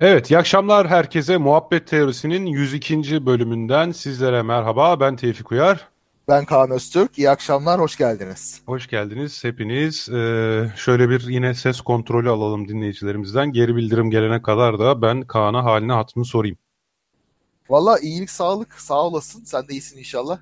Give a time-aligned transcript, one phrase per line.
[0.00, 1.36] Evet, iyi akşamlar herkese.
[1.36, 3.26] Muhabbet Teorisi'nin 102.
[3.26, 5.00] bölümünden sizlere merhaba.
[5.00, 5.88] Ben Tevfik Uyar.
[6.28, 7.18] Ben Kaan Öztürk.
[7.18, 8.62] İyi akşamlar, hoş geldiniz.
[8.66, 10.08] Hoş geldiniz hepiniz.
[10.08, 13.52] Ee, şöyle bir yine ses kontrolü alalım dinleyicilerimizden.
[13.52, 16.56] Geri bildirim gelene kadar da ben Kaan'a haline hatırını sorayım.
[17.70, 18.74] Valla iyilik, sağlık.
[18.74, 19.44] Sağ olasın.
[19.44, 20.38] Sen de iyisin inşallah.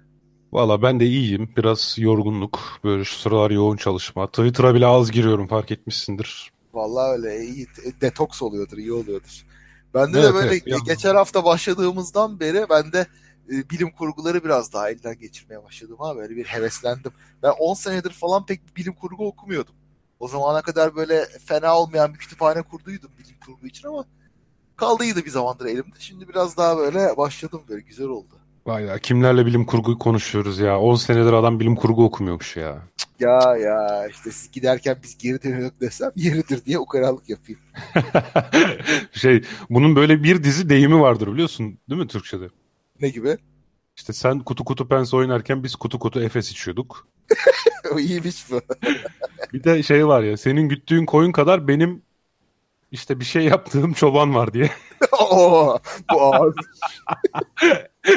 [0.53, 1.51] Valla ben de iyiyim.
[1.57, 2.61] Biraz yorgunluk.
[2.85, 4.27] Böyle şu sıralar yoğun çalışma.
[4.27, 6.53] Twitter'a bile az giriyorum fark etmişsindir.
[6.75, 7.67] Valla öyle iyi.
[8.01, 9.48] Detoks oluyordur, iyi oluyordur.
[9.95, 13.07] Bende Evet, de böyle evet, geçen hafta başladığımızdan beri ben de
[13.53, 17.13] e, bilim kurguları biraz daha elden geçirmeye başladım ha böyle bir heveslendim.
[17.43, 19.75] Ben 10 senedir falan pek bilim kurgu okumuyordum.
[20.21, 24.05] O zamana kadar böyle fena olmayan bir kütüphane kurduydum bilim kurgu için ama
[24.77, 25.97] kaldıydı bir zamandır elimde.
[25.99, 28.35] Şimdi biraz daha böyle başladım böyle güzel oldu.
[28.67, 30.81] Vay ya kimlerle bilim kurgu konuşuyoruz ya.
[30.81, 32.83] 10 senedir adam bilim kurgu okumuyormuş ya.
[33.21, 37.61] Ya ya işte siz giderken biz geri dönüyorduk desem yeridir diye ukalalık yapayım.
[39.13, 42.49] şey bunun böyle bir dizi deyimi vardır biliyorsun değil mi Türkçe'de?
[43.01, 43.37] Ne gibi?
[43.97, 47.09] İşte sen kutu kutu pens oynarken biz kutu kutu Efes içiyorduk.
[47.95, 48.61] o iyiymiş bu.
[49.53, 52.03] Bir de şey var ya senin güttüğün koyun kadar benim
[52.91, 54.71] işte bir şey yaptığım çoban var diye.
[55.21, 55.79] Oo,
[56.13, 56.55] bu ağır.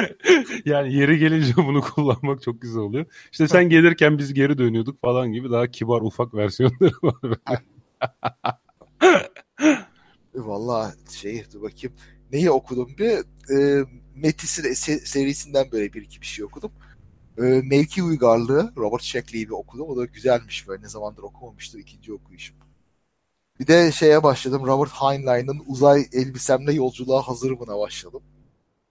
[0.64, 3.06] yani yeri gelince bunu kullanmak çok güzel oluyor.
[3.32, 7.62] İşte sen gelirken biz geri dönüyorduk falan gibi daha kibar ufak versiyonları var.
[10.34, 11.96] Valla şey dur bakayım.
[12.32, 13.10] Neyi okudum bir?
[13.56, 16.72] E, Metis'in se- serisinden böyle bir iki bir şey okudum.
[17.38, 19.88] E, Mevki Uygarlığı Robert Sheckley'i okudum.
[19.88, 22.56] O da güzelmiş böyle ne zamandır okumamıştım ikinci okuyuşum.
[23.60, 24.62] Bir de şeye başladım.
[24.66, 28.22] Robert Heinlein'ın Uzay Elbisemle Yolculuğa Hazırımına başladım.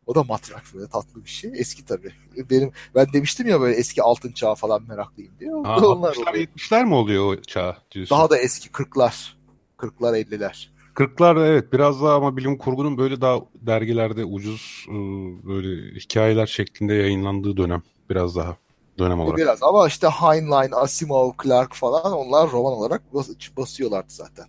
[0.05, 1.51] O da matrak böyle tatlı bir şey.
[1.55, 2.13] Eski tabii.
[2.49, 5.55] Benim ben demiştim ya böyle eski altın çağı falan meraklıyım diye.
[5.55, 6.47] Onlar 60'lar oluyor.
[6.47, 8.17] 70'ler mi oluyor o çağ diyorsun?
[8.17, 9.33] Daha da eski 40'lar.
[9.77, 10.67] 40'lar 50'ler.
[10.95, 14.95] 40'lar evet biraz daha ama bilim kurgunun böyle daha dergilerde ucuz ıı,
[15.47, 18.57] böyle hikayeler şeklinde yayınlandığı dönem biraz daha
[18.99, 19.37] dönem olarak.
[19.37, 24.45] Biraz ama işte Heinlein, Asimov, Clark falan onlar roman olarak bas basıyorlardı zaten.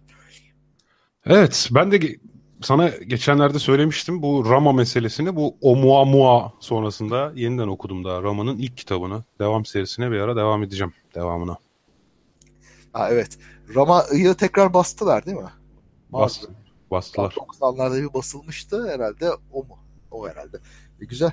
[1.26, 2.18] Evet ben de
[2.62, 9.24] sana geçenlerde söylemiştim bu Rama meselesini bu Oumuamua sonrasında yeniden okudum daha Rama'nın ilk kitabını.
[9.38, 11.56] Devam serisine bir ara devam edeceğim devamına.
[12.92, 13.38] Ha evet.
[13.74, 15.50] Rama'yı tekrar bastılar değil mi?
[16.10, 16.40] Bas,
[16.90, 17.32] bastılar.
[17.32, 19.78] 90'larda bir basılmıştı herhalde o mu?
[20.10, 20.56] O herhalde.
[21.00, 21.30] E, güzel.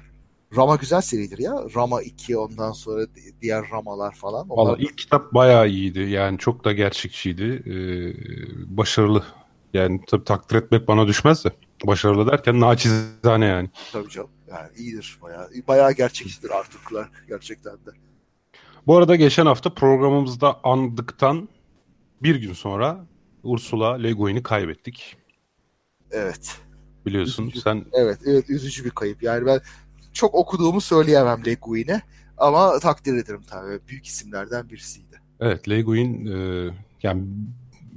[0.55, 1.53] Rama güzel seridir ya.
[1.75, 4.49] Rama 2 ondan sonra di- diğer Ramalar falan.
[4.49, 7.43] Onlar Valla ilk kitap bayağı iyiydi yani çok da gerçekçiydi.
[7.65, 9.23] Ee, başarılı
[9.73, 11.51] yani tabii takdir etmek bana düşmez de
[11.85, 13.69] başarılı derken naçizane yani.
[13.91, 14.29] tabii canım.
[14.51, 15.49] Yani iyidir bayağı.
[15.67, 17.91] Bayağı gerçekçidir Arthur Clarke gerçekten de.
[18.87, 21.49] Bu arada geçen hafta programımızda andıktan
[22.23, 23.05] bir gün sonra
[23.43, 25.17] Ursula Le Guin'i kaybettik.
[26.11, 26.57] Evet.
[27.05, 27.61] Biliyorsun Üzücü.
[27.61, 29.23] sen Evet, evet üzücü bir kayıp.
[29.23, 29.61] Yani ben
[30.13, 32.01] çok okuduğumu söyleyemem Le Guin'e
[32.37, 33.79] ama takdir ederim tabii.
[33.87, 35.21] Büyük isimlerden birisiydi.
[35.39, 36.69] evet Le Guin e,
[37.03, 37.23] yani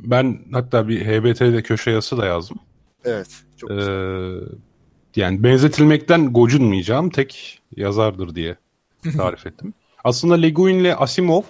[0.05, 2.57] ben hatta bir HBT'de köşe yazısı da yazdım.
[3.05, 4.41] Evet, çok Ee, güzel.
[5.17, 8.57] yani benzetilmekten gocunmayacağım tek yazardır diye
[9.17, 9.75] tarif ettim.
[10.05, 11.43] Aslında Le Guin ile Asimov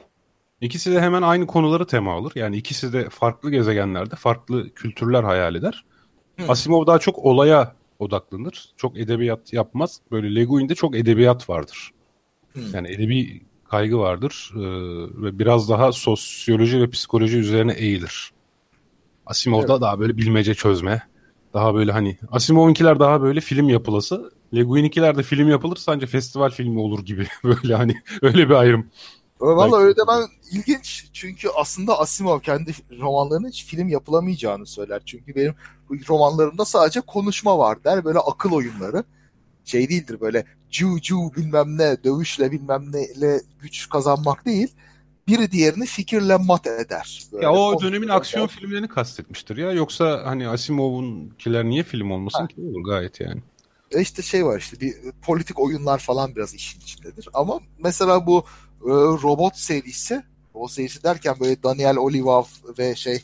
[0.61, 2.33] ikisi de hemen aynı konuları tema alır.
[2.35, 5.85] Yani ikisi de farklı gezegenlerde farklı kültürler hayal eder.
[6.41, 6.45] Hı.
[6.49, 8.65] Asimov daha çok olaya odaklanır.
[8.77, 10.01] Çok edebiyat yapmaz.
[10.11, 11.91] Böyle Le Guin'de çok edebiyat vardır.
[12.53, 12.61] Hı.
[12.73, 14.61] Yani edebi kaygı vardır ee,
[15.23, 18.31] ve biraz daha sosyoloji ve psikoloji üzerine eğilir.
[19.27, 21.03] Asimov'da daha böyle bilmece çözme.
[21.55, 24.33] Daha böyle hani Asimov'unkiler daha böyle film yapılası.
[24.55, 27.27] Le Guin'inkiler de film yapılır sadece festival filmi olur gibi.
[27.45, 28.87] böyle hani öyle bir ayrım.
[29.41, 31.07] Valla öyle demen ilginç.
[31.13, 35.03] Çünkü aslında Asimov kendi romanlarının hiç film yapılamayacağını söyler.
[35.07, 35.55] Çünkü benim
[36.09, 38.05] romanlarımda sadece konuşma var der.
[38.05, 39.05] Böyle akıl oyunları.
[39.65, 44.75] Şey değildir böyle cu cu bilmem ne, dövüşle bilmem neyle güç kazanmak değil.
[45.29, 47.23] Biri diğerini fikirle mat eder.
[47.33, 48.15] Böyle Ya o dönemin der.
[48.15, 49.73] aksiyon filmlerini kastetmiştir ya.
[49.73, 52.55] Yoksa hani Asimov'unkiler niye film olmasın ki?
[52.61, 53.43] Olur gayet yani.
[53.93, 57.29] E işte şey var işte bir politik oyunlar falan biraz işin içindedir.
[57.35, 58.45] Ama mesela bu
[58.85, 58.91] e,
[59.23, 60.23] robot serisi,
[60.55, 62.45] o serisi derken böyle Daniel Olivav
[62.79, 63.19] ve şey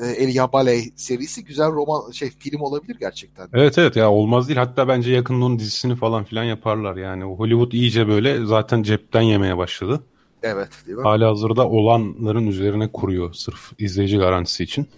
[0.00, 3.48] e, Elia Baley serisi güzel roman şey film olabilir gerçekten.
[3.52, 4.58] Evet evet ya olmaz değil.
[4.58, 7.24] Hatta bence yakında onun dizisini falan filan yaparlar yani.
[7.24, 10.02] Hollywood iyice böyle zaten cepten yemeye başladı.
[10.42, 11.02] Evet, değil mi?
[11.02, 14.88] Halihazırda olanların üzerine kuruyor sırf izleyici garantisi için.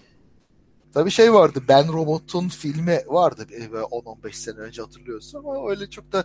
[0.95, 5.91] Tabii şey vardı, Ben Robot'un filmi vardı e, böyle 10-15 sene önce hatırlıyorsun ama öyle
[5.91, 6.25] çok da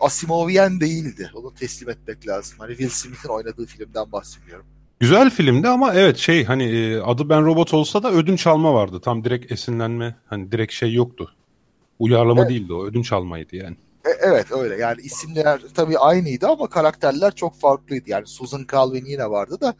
[0.00, 1.30] Asimovyen değildi.
[1.34, 2.56] Onu teslim etmek lazım.
[2.58, 4.66] Hani Will Smith'in oynadığı filmden bahsediyorum.
[5.00, 9.00] Güzel filmdi ama evet şey hani e, adı Ben Robot olsa da ödünç alma vardı.
[9.00, 11.34] Tam direkt esinlenme hani direkt şey yoktu.
[11.98, 12.50] Uyarlama evet.
[12.50, 12.84] değildi o.
[12.84, 13.76] Ödünç almaydı yani.
[14.04, 14.76] E, evet öyle.
[14.76, 18.10] Yani isimler tabii aynıydı ama karakterler çok farklıydı.
[18.10, 19.74] Yani Susan Calvin yine vardı da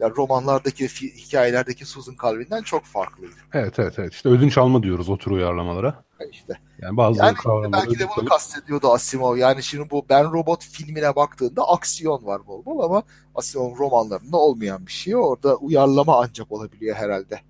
[0.00, 3.34] yani romanlardaki, hikayelerdeki Susan Calvin'den çok farklıydı.
[3.52, 4.12] Evet evet evet.
[4.12, 6.04] İşte ödünç alma diyoruz o tür uyarlamalara.
[6.30, 6.58] İşte.
[6.78, 7.36] Yani bazı yani
[7.72, 8.28] belki de bunu alıp...
[8.28, 9.36] kastediyordu Asimov.
[9.36, 13.02] Yani şimdi bu Ben Robot filmine baktığında aksiyon var bol bol ama
[13.34, 15.16] Asimov romanlarında olmayan bir şey.
[15.16, 17.40] Orada uyarlama ancak olabiliyor herhalde.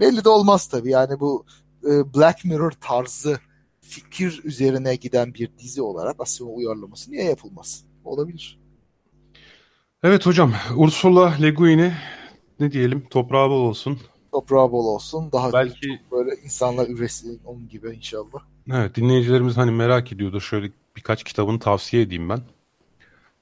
[0.00, 0.90] Belli de olmaz tabii.
[0.90, 1.44] Yani bu
[1.84, 3.38] e, Black Mirror tarzı
[3.88, 7.84] fikir üzerine giden bir dizi olarak Asimov uyarlaması niye yapılmaz?
[8.04, 8.58] Olabilir.
[10.02, 10.52] Evet hocam.
[10.76, 11.92] Ursula Le Guin'i
[12.60, 13.98] ne diyelim toprağı bol olsun.
[14.32, 15.32] Toprağı bol olsun.
[15.32, 16.00] Daha Belki...
[16.12, 18.40] böyle insanlar üretsin onun gibi inşallah.
[18.72, 20.40] Evet dinleyicilerimiz hani merak ediyordur.
[20.40, 22.40] Şöyle birkaç kitabını tavsiye edeyim ben.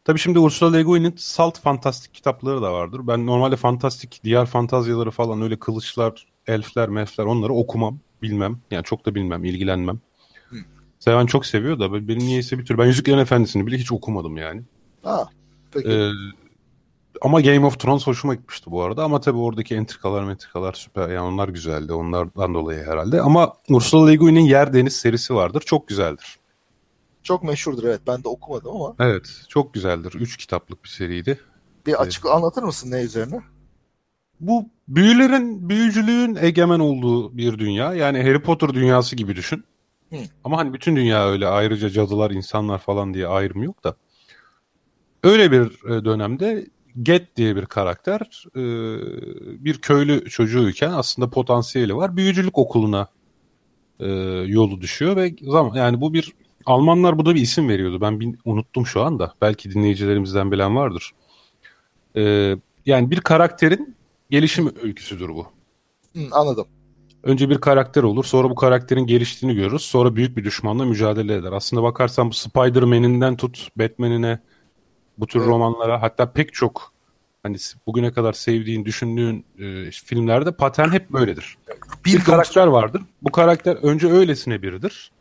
[0.05, 3.01] Tabii şimdi Ursula Le Guin'in salt fantastik kitapları da vardır.
[3.07, 8.59] Ben normalde fantastik diğer fantazyaları falan öyle kılıçlar, elfler, mefler onları okumam, bilmem.
[8.71, 10.01] Yani çok da bilmem, ilgilenmem.
[11.05, 12.79] Seven çok seviyor da benim niyeyse bir tür.
[12.79, 14.63] Ben Yüzüklerin Efendisi'ni bile hiç okumadım yani.
[15.03, 15.29] Ha,
[15.73, 15.89] peki.
[15.89, 16.11] Ee,
[17.23, 19.05] ama Game of Thrones hoşuma gitmişti bu arada.
[19.05, 21.09] Ama tabii oradaki entrikalar metrikalar süper.
[21.09, 21.93] Yani onlar güzeldi.
[21.93, 23.21] Onlardan dolayı herhalde.
[23.21, 25.63] Ama Ursula Le Guin'in Yer Deniz serisi vardır.
[25.67, 26.39] Çok güzeldir.
[27.23, 28.01] Çok meşhurdur evet.
[28.07, 28.95] Ben de okumadım ama.
[29.01, 29.45] Evet.
[29.49, 30.13] Çok güzeldir.
[30.15, 31.41] Üç kitaplık bir seriydi.
[31.87, 32.35] Bir açık evet.
[32.35, 33.41] anlatır mısın ne üzerine?
[34.41, 37.95] Bu büyülerin, büyücülüğün egemen olduğu bir dünya.
[37.95, 39.65] Yani Harry Potter dünyası gibi düşün.
[40.13, 40.17] Hı.
[40.45, 43.97] Ama hani bütün dünya öyle ayrıca cadılar, insanlar falan diye ayrım yok da.
[45.23, 46.67] Öyle bir e, dönemde
[47.03, 48.63] Get diye bir karakter e,
[49.65, 52.17] bir köylü çocuğuyken aslında potansiyeli var.
[52.17, 53.09] Büyücülük okuluna
[54.01, 54.07] e,
[54.47, 56.33] yolu düşüyor ve zaman yani bu bir
[56.67, 58.01] Almanlar bu da bir isim veriyordu.
[58.01, 59.35] Ben bin, unuttum şu anda.
[59.41, 61.13] Belki dinleyicilerimizden bilen vardır.
[62.87, 63.97] Yani bir karakterin
[64.31, 65.47] gelişim öyküsüdür bu.
[66.17, 66.67] Hı, anladım.
[67.23, 68.25] Önce bir karakter olur.
[68.25, 69.83] Sonra bu karakterin geliştiğini görürüz.
[69.83, 71.53] Sonra büyük bir düşmanla mücadele eder.
[71.53, 74.39] Aslında bakarsan bu Spider-Man'inden tut Batman'ine
[75.19, 75.49] bu tür evet.
[75.49, 76.93] romanlara hatta pek çok
[77.43, 81.57] hani bugüne kadar sevdiğin, düşündüğün e, filmlerde patern hep böyledir.
[82.05, 83.03] Bir, bir karakter vardır.
[83.23, 85.13] Bu karakter önce öylesine biridir.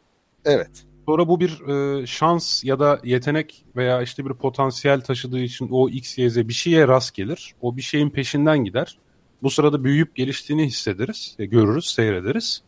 [0.45, 0.85] Evet.
[1.05, 5.89] Sonra bu bir e, şans ya da yetenek veya işte bir potansiyel taşıdığı için o
[5.89, 7.55] X, Y, Z bir şeye rast gelir.
[7.61, 8.97] O bir şeyin peşinden gider.
[9.43, 12.61] Bu sırada büyüyüp geliştiğini hissederiz, e, görürüz, seyrederiz.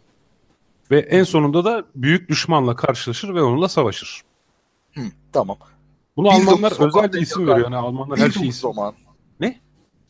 [0.92, 4.22] Ve en sonunda da büyük düşmanla karşılaşır ve onunla savaşır.
[4.94, 5.58] Hı, tamam.
[6.18, 7.72] Bunu Almanlar özel bir isim veriyor.
[7.72, 8.70] Yani Almanlar her şeyi isim.
[8.70, 8.94] roman.
[9.40, 9.60] Ne?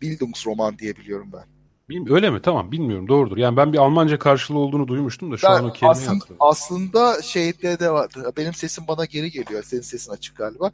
[0.01, 1.43] Bildungsroman diye biliyorum ben.
[1.89, 2.41] Bilmiyorum, öyle mi?
[2.41, 3.37] Tamam bilmiyorum doğrudur.
[3.37, 7.21] Yani ben bir Almanca karşılığı olduğunu duymuştum da şu ben an o kelimeyi aslında, aslında
[7.21, 8.11] şeyde de var.
[8.37, 9.63] Benim sesim bana geri geliyor.
[9.63, 10.71] Senin sesin açık galiba.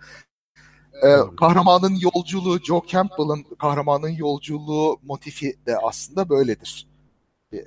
[1.04, 6.88] Ee, kahramanın yolculuğu, Joe Campbell'ın kahramanın yolculuğu motifi de aslında böyledir.
[7.54, 7.66] Ee,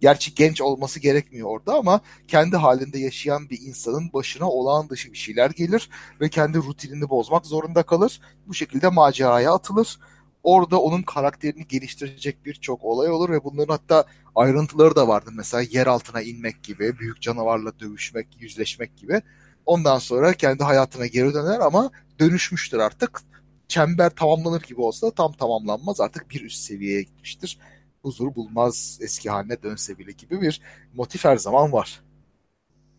[0.00, 5.18] gerçi genç olması gerekmiyor orada ama kendi halinde yaşayan bir insanın başına olağan dışı bir
[5.18, 5.90] şeyler gelir
[6.20, 8.20] ve kendi rutinini bozmak zorunda kalır.
[8.46, 9.98] Bu şekilde maceraya atılır.
[10.42, 14.04] Orada onun karakterini geliştirecek birçok olay olur ve bunların hatta
[14.34, 15.32] ayrıntıları da vardır.
[15.36, 19.22] Mesela yer altına inmek gibi, büyük canavarla dövüşmek, yüzleşmek gibi.
[19.66, 23.22] Ondan sonra kendi hayatına geri döner ama dönüşmüştür artık.
[23.68, 27.58] Çember tamamlanır gibi olsa tam tamamlanmaz artık bir üst seviyeye gitmiştir
[28.06, 30.60] huzur bulmaz eski haline dönse bile gibi bir
[30.94, 32.00] motif her zaman var.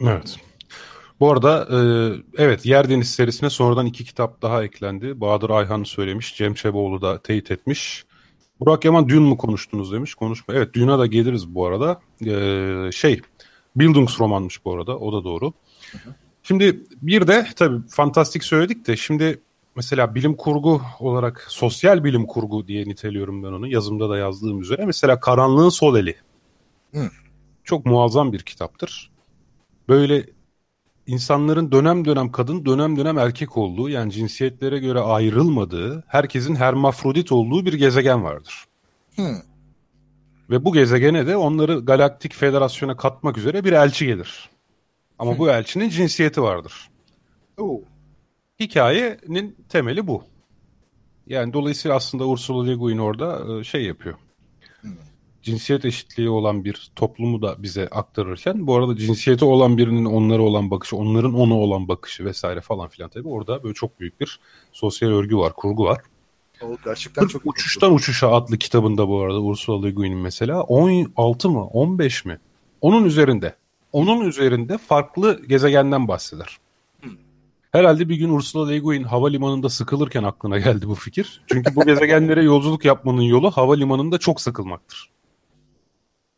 [0.01, 0.35] Evet.
[1.19, 1.77] Bu arada e,
[2.37, 5.21] evet Yer Deniz serisine sonradan iki kitap daha eklendi.
[5.21, 8.05] Bahadır Ayhan söylemiş, Cem Çeboğlu da teyit etmiş.
[8.59, 10.15] Burak Yaman Dün mü konuştunuz demiş.
[10.15, 10.53] Konuşma.
[10.53, 12.01] Evet Dün'a da geliriz bu arada.
[12.25, 13.21] Ee, şey
[13.75, 14.97] Bildungs romanmış bu arada.
[14.97, 15.53] O da doğru.
[15.91, 16.15] Hı hı.
[16.47, 19.41] Şimdi bir de tabii fantastik söyledik de şimdi
[19.75, 23.67] mesela bilim kurgu olarak sosyal bilim kurgu diye niteliyorum ben onu.
[23.67, 24.85] Yazımda da yazdığım üzere.
[24.85, 26.15] Mesela Karanlığın Sol Eli.
[26.93, 27.09] Hı.
[27.63, 29.11] Çok muazzam bir kitaptır.
[29.89, 30.25] Böyle
[31.07, 37.65] insanların dönem dönem kadın, dönem dönem erkek olduğu yani cinsiyetlere göre ayrılmadığı, herkesin hermafrodit olduğu
[37.65, 38.65] bir gezegen vardır.
[39.15, 39.35] Hı.
[40.49, 44.49] Ve bu gezegene de onları Galaktik Federasyon'a katmak üzere bir elçi gelir.
[45.19, 45.37] Ama Hı.
[45.37, 46.89] bu elçinin cinsiyeti vardır.
[47.57, 47.81] Oo.
[48.59, 50.23] Hikayenin temeli bu.
[51.27, 54.15] Yani dolayısıyla aslında Ursula Le Guin orada e, şey yapıyor.
[54.81, 54.91] Hmm.
[55.41, 60.71] Cinsiyet eşitliği olan bir toplumu da bize aktarırken bu arada cinsiyeti olan birinin onlara olan
[60.71, 64.39] bakışı, onların ona olan bakışı vesaire falan filan tabii orada böyle çok büyük bir
[64.71, 66.01] sosyal örgü var, kurgu var.
[66.61, 71.65] O gerçekten çok Uçuştan Uçuşa adlı kitabında bu arada Ursula Le Guin'in mesela 16 mı
[71.65, 72.39] 15 mi?
[72.81, 73.55] Onun üzerinde.
[73.91, 76.57] Onun üzerinde farklı gezegenden bahseder.
[77.71, 81.41] Herhalde bir gün Ursula Le Guin havalimanında sıkılırken aklına geldi bu fikir.
[81.47, 85.09] Çünkü bu gezegenlere yolculuk yapmanın yolu havalimanında çok sıkılmaktır.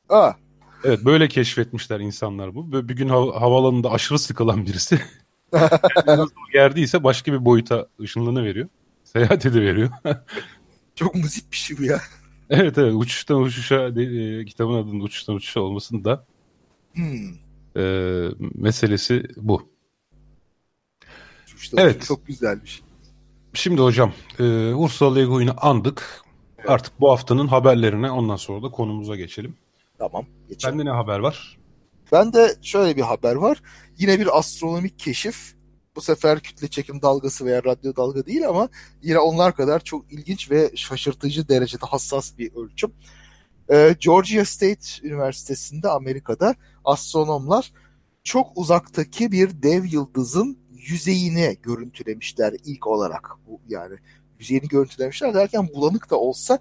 [0.09, 0.31] Aa.
[0.83, 2.71] Evet böyle keşfetmişler insanlar bu.
[2.71, 4.99] Böyle bir gün hav- havaalanında aşırı sıkılan birisi
[6.07, 8.69] nasıl gerdiyse başka bir boyuta ışınlığını veriyor.
[9.03, 9.89] Seyahat ediveriyor.
[10.95, 12.01] Çok muzip bir şey bu ya.
[12.49, 16.25] evet evet uçuştan uçuşa de, e, kitabın adının uçuştan uçuşa olmasının da
[16.99, 17.81] Hmm.
[17.83, 17.83] e,
[18.55, 19.69] meselesi bu.
[21.57, 22.05] İşte Evet.
[22.05, 22.81] Çok güzelmiş.
[23.53, 26.23] Şimdi hocam e, Ursula Le Guin'i andık.
[26.67, 29.55] Artık bu haftanın haberlerine ondan sonra da konumuza geçelim.
[29.97, 30.25] Tamam.
[30.49, 30.79] Geçelim.
[30.79, 31.57] Bende ne haber var?
[32.11, 33.61] Ben de şöyle bir haber var.
[33.97, 35.53] Yine bir astronomik keşif.
[35.95, 38.69] Bu sefer kütle çekim dalgası veya radyo dalga değil ama
[39.01, 42.91] yine onlar kadar çok ilginç ve şaşırtıcı derecede hassas bir ölçüm.
[43.71, 47.71] Ee, Georgia State Üniversitesi'nde Amerika'da astronomlar
[48.23, 53.29] çok uzaktaki bir dev yıldızın yüzeyini görüntülemişler ilk olarak.
[53.47, 53.95] Bu yani
[54.39, 56.59] yüzeyini görüntülemişler derken bulanık da olsa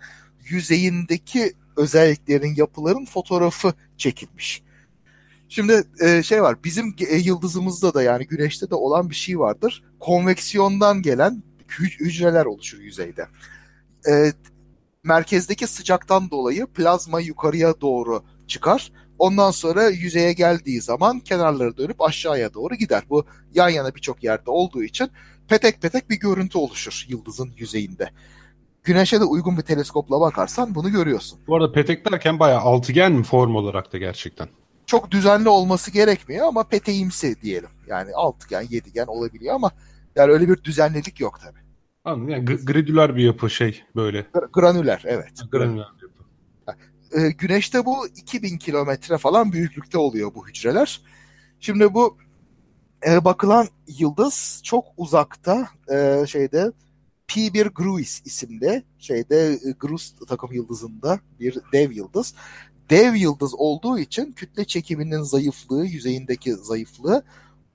[0.48, 4.62] yüzeyindeki özelliklerin, yapıların fotoğrafı çekilmiş.
[5.48, 9.84] Şimdi e, şey var bizim e, yıldızımızda da yani güneşte de olan bir şey vardır.
[10.00, 13.26] Konveksiyondan gelen hü- hücreler oluşur yüzeyde.
[14.08, 14.32] E,
[15.04, 18.92] merkezdeki sıcaktan dolayı plazma yukarıya doğru çıkar.
[19.18, 23.02] Ondan sonra yüzeye geldiği zaman kenarları dönüp aşağıya doğru gider.
[23.10, 23.24] Bu
[23.54, 25.10] yan yana birçok yerde olduğu için
[25.48, 28.10] petek petek bir görüntü oluşur yıldızın yüzeyinde.
[28.82, 31.40] Güneşe de uygun bir teleskopla bakarsan bunu görüyorsun.
[31.46, 34.48] Bu arada petek derken bayağı altıgen mi form olarak da gerçekten?
[34.88, 37.68] çok düzenli olması gerekmiyor ama peteğimsi diyelim.
[37.86, 39.70] Yani altıgen, yedigen olabiliyor ama
[40.16, 41.67] yani öyle bir düzenlilik yok tabii.
[42.04, 42.28] Anladım.
[42.28, 44.20] Yani gr- gridüler bir yapı şey böyle.
[44.20, 45.42] Gr- Granüler evet.
[45.52, 46.18] Granüler bir yapı.
[47.12, 51.02] Ee, güneşte bu 2000 kilometre falan büyüklükte oluyor bu hücreler.
[51.60, 52.18] Şimdi bu
[53.06, 56.72] e, bakılan yıldız çok uzakta e, şeyde
[57.28, 62.34] P1 Gruis isimli şeyde e, Grus takım yıldızında bir dev yıldız.
[62.90, 67.24] Dev yıldız olduğu için kütle çekiminin zayıflığı, yüzeyindeki zayıflığı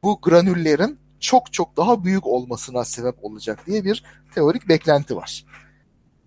[0.03, 4.03] bu granüllerin çok çok daha büyük olmasına sebep olacak diye bir
[4.35, 5.45] teorik beklenti var.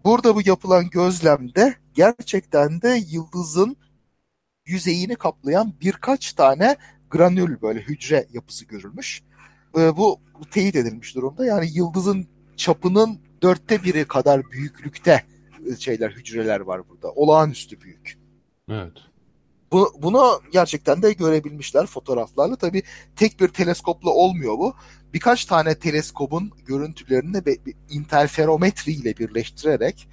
[0.04, 3.76] Burada bu yapılan gözlemde gerçekten de yıldızın
[4.66, 6.76] yüzeyini kaplayan birkaç tane
[7.10, 9.22] granül böyle hücre yapısı görülmüş.
[9.74, 11.46] Bu teyit edilmiş durumda.
[11.46, 12.26] Yani yıldızın
[12.56, 15.24] çapının dörtte biri kadar büyüklükte
[15.78, 17.10] şeyler hücreler var burada.
[17.12, 18.18] Olağanüstü büyük.
[18.70, 18.92] Evet.
[19.72, 22.56] Bu, bunu gerçekten de görebilmişler fotoğraflarla.
[22.56, 22.82] Tabii
[23.16, 24.74] tek bir teleskopla olmuyor bu.
[25.14, 30.08] Birkaç tane teleskopun görüntülerini be- bir interferometri ile birleştirerek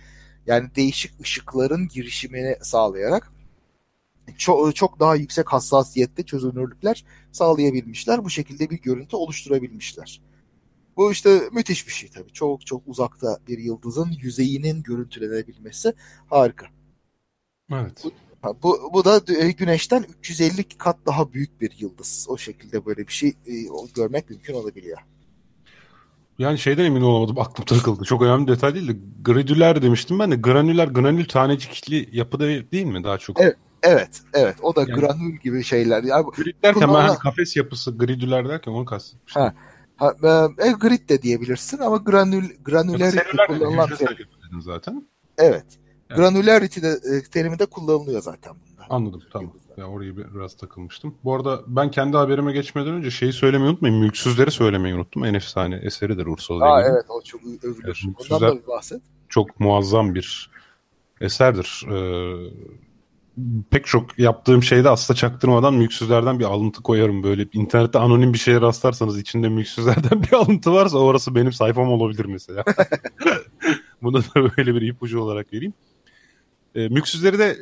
[0.45, 3.31] yani değişik ışıkların girişimini sağlayarak
[4.37, 8.23] çok, çok daha yüksek hassasiyette çözünürlükler sağlayabilmişler.
[8.23, 10.21] Bu şekilde bir görüntü oluşturabilmişler.
[10.97, 12.33] Bu işte müthiş bir şey tabii.
[12.33, 15.93] Çok çok uzakta bir yıldızın yüzeyinin görüntülenebilmesi
[16.29, 16.65] harika.
[17.71, 18.05] Evet.
[18.43, 22.25] Ha, bu, bu da e, Güneş'ten 350 kat daha büyük bir yıldız.
[22.29, 23.53] O şekilde böyle bir şey e,
[23.95, 24.97] görmek mümkün olabiliyor.
[26.39, 28.03] Yani şeyden emin olamadım aklım takıldı.
[28.03, 30.35] Çok önemli detay değil de gridüler demiştim ben de.
[30.35, 33.41] Granüler granül tanecikli yapıda değil mi daha çok?
[33.41, 33.57] Evet.
[33.83, 34.55] Evet, evet.
[34.61, 36.03] O da Yani- granül gibi şeyler.
[36.03, 39.41] Yani, Grid derken ben hani kafes yapısı gridüler derken onu kastetmiştim.
[39.41, 39.53] Ha,
[39.95, 40.13] ha,
[40.65, 43.13] e, grid de diyebilirsin ama granül granüler
[43.47, 45.07] kullanılan dedin zaten.
[45.37, 45.65] Evet.
[46.09, 46.17] Evet.
[46.19, 48.85] Granularity de e, terimi de kullanılıyor zaten bunda.
[48.89, 49.53] Anladım tamam.
[49.77, 51.15] Ya oraya bir- biraz takılmıştım.
[51.23, 53.97] Bu arada ben kendi haberime geçmeden önce şeyi söylemeyi unutmayın.
[53.97, 55.25] Mülksüzleri söylemeyi unuttum.
[55.25, 56.93] En efsane eseridir Ursula Le Guin'in.
[56.95, 57.83] evet o çok övülür.
[57.85, 57.97] Evet,
[58.31, 59.01] Ondan da bir bahset.
[59.29, 60.51] Çok muazzam bir
[61.21, 61.85] eserdir.
[61.91, 62.33] Ee,
[63.71, 67.23] pek çok yaptığım şeyde aslında çaktırmadan mülksüzlerden bir alıntı koyarım.
[67.23, 72.25] Böyle internette anonim bir şeye rastlarsanız içinde mülksüzlerden bir alıntı varsa orası benim sayfam olabilir
[72.25, 72.63] mesela.
[74.01, 75.73] Buna da böyle bir ipucu olarak vereyim.
[76.75, 77.57] Ee, mülksüzleri de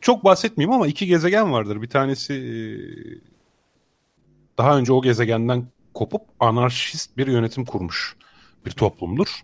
[0.00, 1.82] çok bahsetmeyeyim ama iki gezegen vardır.
[1.82, 2.54] Bir tanesi e,
[4.58, 8.16] daha önce o gezegenden kopup anarşist bir yönetim kurmuş
[8.66, 9.42] bir toplumdur.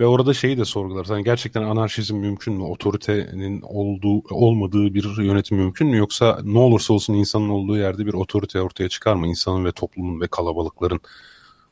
[0.00, 1.06] Ve orada şeyi de sorgular.
[1.10, 2.62] Yani gerçekten anarşizm mümkün mü?
[2.62, 5.96] Otoritenin olduğu olmadığı bir yönetim mümkün mü?
[5.96, 9.26] Yoksa ne olursa olsun insanın olduğu yerde bir otorite ortaya çıkar mı?
[9.26, 11.00] İnsanın ve toplumun ve kalabalıkların.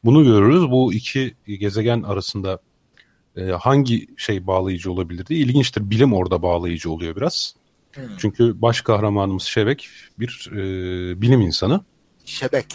[0.04, 0.70] Bunu görürüz.
[0.70, 2.58] Bu iki gezegen arasında
[3.36, 5.90] e, hangi şey bağlayıcı olabilir diye ilginçtir.
[5.90, 7.54] Bilim orada bağlayıcı oluyor biraz.
[7.94, 8.04] Hmm.
[8.18, 10.56] Çünkü baş kahramanımız Şevek bir e,
[11.22, 11.84] bilim insanı.
[12.24, 12.66] Şebek.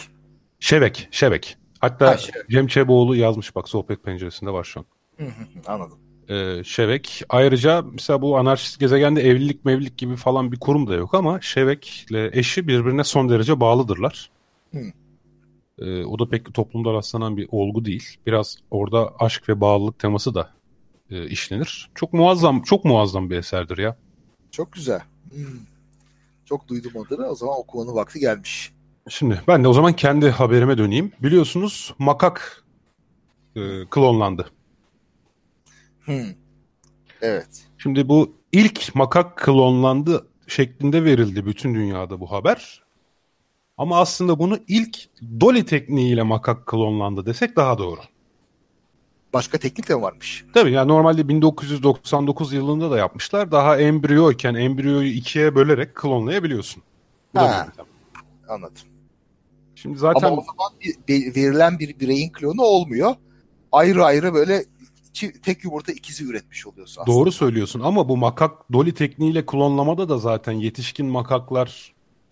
[0.60, 1.56] Şevek, Şevek.
[1.80, 2.48] Hatta Ha, Şevek.
[2.50, 4.86] Cem Çeboğlu yazmış bak sohbet penceresinde var şu an.
[5.16, 5.98] Hı hı hı, Anladım.
[6.28, 7.22] Ee, Şevek.
[7.28, 12.12] Ayrıca mesela bu anarşist gezegende evlilik mevlilik gibi falan bir kurum da yok ama Şevek'le
[12.32, 14.30] eşi birbirine son derece bağlıdırlar.
[14.72, 14.78] Hı.
[15.78, 18.16] Ee, o da pek toplumda rastlanan bir olgu değil.
[18.26, 20.50] Biraz orada aşk ve bağlılık teması da
[21.10, 21.90] e, işlenir.
[21.94, 23.96] Çok muazzam, çok muazzam bir eserdir ya.
[24.50, 25.00] Çok güzel.
[25.30, 25.60] Hmm.
[26.44, 27.26] Çok duydum adını.
[27.26, 28.72] O zaman okumanın vakti gelmiş.
[29.08, 31.12] Şimdi ben de o zaman kendi haberime döneyim.
[31.22, 32.64] Biliyorsunuz makak
[33.56, 34.50] e, klonlandı.
[36.04, 36.26] Hmm.
[37.22, 37.66] Evet.
[37.78, 42.85] Şimdi bu ilk makak klonlandı şeklinde verildi bütün dünyada bu haber.
[43.78, 44.98] Ama aslında bunu ilk
[45.40, 48.00] Dolly tekniğiyle makak klonlandı desek daha doğru.
[49.32, 50.44] Başka teknik de mi varmış?
[50.54, 53.52] Tabii yani normalde 1999 yılında da yapmışlar.
[53.52, 56.82] Daha embriyoyken embriyoyu ikiye bölerek klonlayabiliyorsun.
[57.34, 57.66] Bu Ha.
[58.48, 58.82] Anladım.
[59.74, 60.72] Şimdi zaten Ama o zaman
[61.08, 63.14] bir- verilen bir bireyin klonu olmuyor.
[63.72, 64.64] Ayrı ayrı böyle
[65.08, 67.16] iki- tek yumurta ikizi üretmiş oluyorsun aslında.
[67.18, 71.06] Doğru söylüyorsun ama bu makak Dolly tekniğiyle klonlamada da zaten yetişkin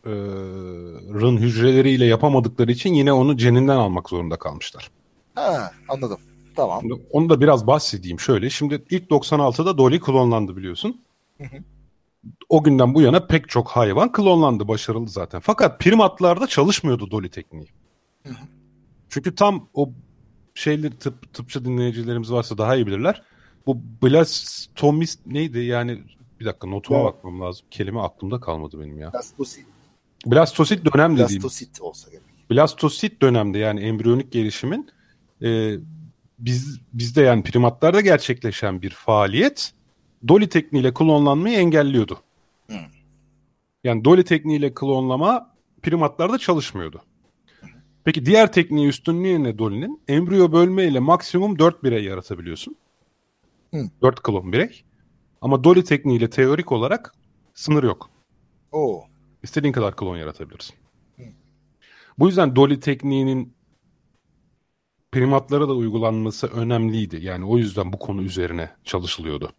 [0.04, 4.90] makakların hücreleriyle yapamadıkları için yine onu ceninden almak zorunda kalmışlar.
[5.34, 6.18] Ha, anladım.
[6.56, 6.80] Tamam.
[6.80, 8.50] Şimdi onu da biraz bahsedeyim şöyle.
[8.50, 11.00] Şimdi ilk 96'da Dolly klonlandı biliyorsun.
[11.38, 11.56] Hı hı.
[12.48, 15.40] O günden bu yana pek çok hayvan klonlandı başarılı zaten.
[15.40, 17.68] Fakat primatlarda çalışmıyordu Dolly tekniği.
[18.26, 18.46] Hı hı.
[19.08, 19.90] Çünkü tam o
[20.54, 23.22] şeyleri tıp, tıpçı dinleyicilerimiz varsa daha iyi bilirler.
[23.66, 26.02] Bu blastomist neydi yani
[26.40, 27.14] bir dakika notuma Evet.
[27.14, 27.66] bakmam lazım.
[27.70, 29.12] Kelime aklımda kalmadı benim ya.
[29.12, 29.66] Blastosit,
[30.26, 31.42] Blastosit dönem dediğim.
[31.42, 32.24] blastosit olsa gerek.
[32.50, 34.90] Blastosit dönemde yani embriyonik gelişimin
[35.42, 35.74] e,
[36.38, 39.72] biz bizde yani primatlarda gerçekleşen bir faaliyet
[40.28, 42.20] Dolly tekniğiyle klonlanmayı engelliyordu.
[42.70, 42.76] Hı.
[43.84, 45.50] Yani Dolly tekniğiyle klonlama
[45.82, 47.02] primatlarda çalışmıyordu.
[48.04, 50.00] Peki diğer tekniği üstünlüğü ne Dolly'nin?
[50.08, 52.76] Embriyo bölme ile maksimum 4 birey yaratabiliyorsun.
[53.74, 53.90] Hı.
[54.02, 54.84] 4 klon birey.
[55.40, 57.14] Ama Dolly tekniğiyle teorik olarak
[57.54, 58.10] sınır yok.
[58.72, 59.04] Oo.
[59.44, 60.76] İstediğin kadar klon yaratabilirsin.
[62.18, 63.54] Bu yüzden Dolly tekniğinin
[65.12, 67.24] primatlara da uygulanması önemliydi.
[67.24, 69.52] Yani o yüzden bu konu üzerine çalışılıyordu.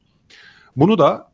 [0.76, 1.32] Bunu da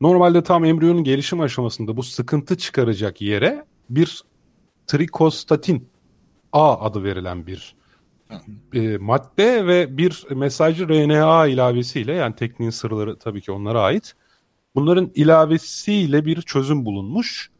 [0.00, 4.22] normalde tam embriyonun gelişim aşamasında bu sıkıntı çıkaracak yere bir
[4.86, 5.88] trikostatin
[6.52, 7.76] A adı verilen bir
[8.74, 14.14] e, madde ve bir mesajcı RNA ilavesiyle yani tekniğin sırları tabii ki onlara ait.
[14.74, 17.52] Bunların ilavesiyle bir çözüm bulunmuş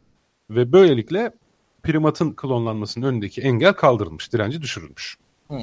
[0.49, 1.31] ve böylelikle
[1.83, 5.17] primatın klonlanmasının önündeki engel kaldırılmış, direnci düşürülmüş.
[5.47, 5.59] Hmm.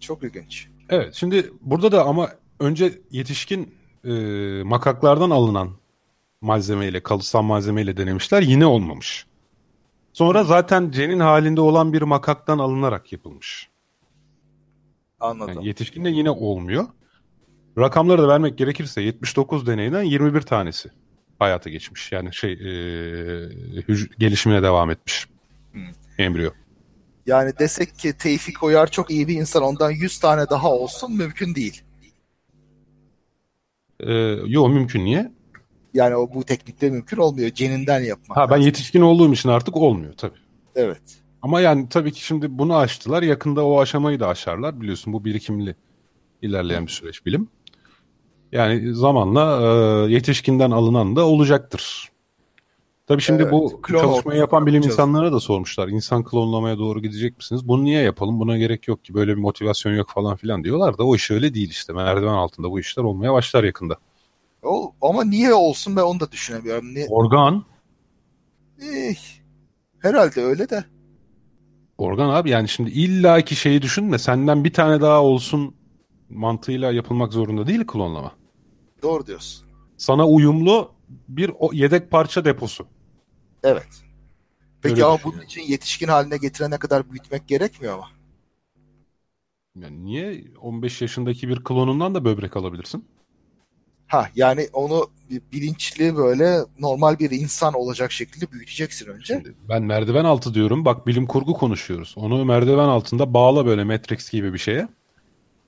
[0.00, 0.68] Çok ilginç.
[0.88, 4.12] Evet, şimdi burada da ama önce yetişkin e,
[4.64, 5.70] makaklardan alınan
[6.40, 9.26] malzemeyle, kalıtsal malzemeyle denemişler, yine olmamış.
[10.12, 13.68] Sonra zaten cenin halinde olan bir makaktan alınarak yapılmış.
[15.20, 15.54] Anladım.
[15.54, 16.84] Yani yetişkinde yine olmuyor.
[17.78, 20.90] Rakamları da vermek gerekirse 79 deneyden 21 tanesi
[21.38, 22.12] hayata geçmiş.
[22.12, 22.58] Yani şey e,
[24.18, 25.26] gelişimine devam etmiş.
[25.72, 25.82] Hmm.
[26.18, 26.50] Embriyo.
[27.26, 31.54] Yani desek ki Tevfik Oyar çok iyi bir insan ondan 100 tane daha olsun mümkün
[31.54, 31.82] değil.
[34.00, 34.12] E,
[34.46, 35.32] yo mümkün niye?
[35.94, 37.50] Yani o bu teknikte mümkün olmuyor.
[37.50, 38.38] Ceninden yapmak.
[38.38, 38.66] Ha ben lazım.
[38.66, 40.38] yetişkin olduğum için artık olmuyor tabii.
[40.74, 41.02] Evet.
[41.42, 43.22] Ama yani tabii ki şimdi bunu aştılar.
[43.22, 44.80] Yakında o aşamayı da aşarlar.
[44.80, 45.76] Biliyorsun bu birikimli
[46.42, 47.48] ilerleyen bir süreç bilim.
[48.52, 52.08] Yani zamanla e, yetişkinden alınan da olacaktır.
[53.06, 54.94] Tabii şimdi Evet, bu çalışmayı yapan bilim Yapacağız.
[54.94, 55.88] insanlara da sormuşlar.
[55.88, 57.68] İnsan klonlamaya doğru gidecek misiniz?
[57.68, 58.40] Bunu niye yapalım?
[58.40, 59.14] Buna gerek yok ki.
[59.14, 61.92] Böyle bir motivasyon yok falan filan diyorlar da o iş öyle değil işte.
[61.92, 63.96] Merdiven altında bu işler olmaya başlar yakında.
[64.62, 66.94] O, ama niye olsun ben onu da düşünemiyorum.
[66.94, 67.64] Ne, Organ.
[68.82, 69.14] Eh,
[69.98, 70.84] herhalde öyle de.
[71.98, 74.18] Organ abi yani şimdi illaki şeyi düşünme.
[74.18, 75.74] Senden bir tane daha olsun
[76.34, 78.32] mantığıyla yapılmak zorunda değil klonlama.
[79.02, 79.66] Doğru diyorsun.
[79.96, 80.92] Sana uyumlu
[81.28, 82.86] bir yedek parça deposu.
[83.62, 83.88] Evet.
[84.82, 88.04] Peki Öyle ama bunun için yetişkin haline getirene kadar büyütmek gerekmiyor mu?
[89.76, 93.04] Yani niye 15 yaşındaki bir klonundan da böbrek alabilirsin?
[94.06, 95.10] Ha yani onu
[95.52, 99.34] bilinçli böyle normal bir insan olacak şekilde büyüteceksin önce.
[99.34, 100.84] Şimdi ben merdiven altı diyorum.
[100.84, 102.14] Bak bilim kurgu konuşuyoruz.
[102.16, 104.88] Onu merdiven altında bağla böyle Matrix gibi bir şeye.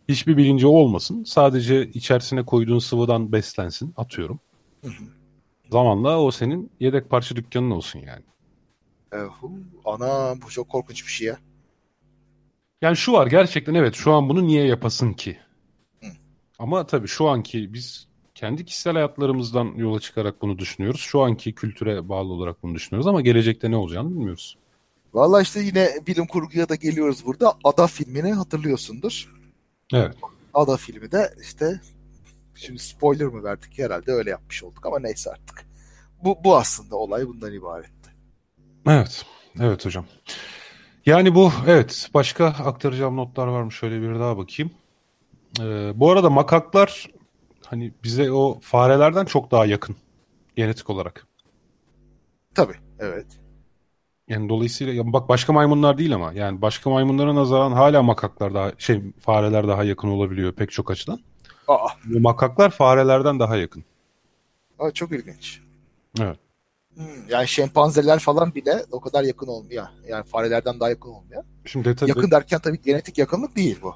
[0.08, 1.24] Hiçbir bilinci olmasın.
[1.24, 3.94] Sadece içerisine koyduğun sıvıdan beslensin.
[3.96, 4.40] Atıyorum.
[4.84, 5.04] Hı hı.
[5.70, 8.24] Zamanla o senin yedek parça dükkanın olsun yani.
[9.12, 9.52] E, hu,
[9.84, 11.38] ana bu çok korkunç bir şey ya.
[12.82, 15.38] Yani şu var gerçekten evet şu an bunu niye yapasın ki?
[16.00, 16.06] Hı.
[16.58, 21.00] Ama tabii şu anki biz kendi kişisel hayatlarımızdan yola çıkarak bunu düşünüyoruz.
[21.00, 24.56] Şu anki kültüre bağlı olarak bunu düşünüyoruz ama gelecekte ne olacağını bilmiyoruz.
[25.14, 27.54] Vallahi işte yine bilim kurguya da geliyoruz burada.
[27.64, 29.35] Ada filmini hatırlıyorsundur.
[29.92, 30.14] Evet.
[30.54, 31.80] Ada filmi de işte
[32.54, 35.66] şimdi spoiler mı verdik herhalde öyle yapmış olduk ama neyse artık.
[36.24, 38.10] Bu, bu aslında olay bundan ibaretti.
[38.86, 39.26] Evet.
[39.60, 40.06] Evet hocam.
[41.06, 43.72] Yani bu evet başka aktaracağım notlar var mı?
[43.72, 44.70] Şöyle bir daha bakayım.
[45.60, 47.10] Ee, bu arada makaklar
[47.66, 49.96] hani bize o farelerden çok daha yakın
[50.56, 51.26] genetik olarak.
[52.54, 53.26] Tabii, evet.
[54.28, 58.72] Yani dolayısıyla ya bak başka maymunlar değil ama yani başka maymunlara nazaran hala makaklar daha
[58.78, 61.20] şey fareler daha yakın olabiliyor pek çok açıdan.
[61.68, 63.84] Aa, Bu makaklar farelerden daha yakın.
[64.78, 65.60] aa çok ilginç.
[66.20, 66.38] Evet.
[66.94, 69.86] Hmm, yani şempanzeler falan bile o kadar yakın olmuyor.
[70.08, 71.44] Yani farelerden daha yakın olmuyor.
[71.64, 73.94] Şimdi detay, Yakın derken tabii genetik yakınlık değil bu.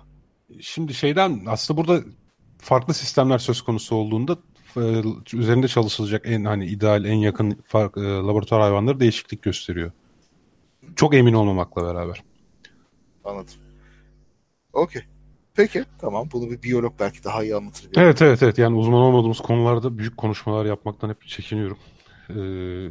[0.60, 2.04] Şimdi şeyden aslında burada
[2.58, 4.36] farklı sistemler söz konusu olduğunda
[4.76, 9.92] e, üzerinde çalışılacak en hani ideal en yakın fark, e, laboratuvar hayvanları değişiklik gösteriyor.
[10.96, 12.22] Çok emin olmamakla beraber.
[13.24, 13.54] Anladım.
[14.72, 15.02] Okey.
[15.54, 17.88] Peki tamam bunu bir biyolog belki daha iyi anlatır.
[17.96, 21.78] Evet evet evet yani uzman olmadığımız konularda büyük konuşmalar yapmaktan hep çekiniyorum.
[22.28, 22.40] Ee,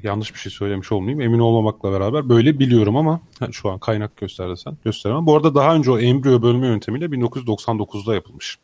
[0.08, 1.22] yanlış bir şey söylemiş olmayayım.
[1.22, 5.26] Emin olmamakla beraber böyle biliyorum ama şu an kaynak göstersen gösteremem.
[5.26, 8.60] Bu arada daha önce o embriyo bölme yöntemiyle 1999'da yapılmış.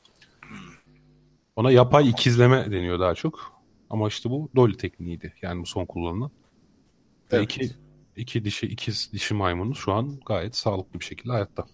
[1.56, 3.52] Ona yapay ikizleme deniyor daha çok.
[3.89, 5.34] Ama işte bu Dolly tekniğiydi.
[5.41, 6.32] Yani bu son kullanılan.
[7.32, 7.43] Ve Evet.
[7.43, 7.69] iki,
[8.15, 11.65] iki dişi ikiz dişi maymunuz şu an gayet sağlıklı bir şekilde hayatta.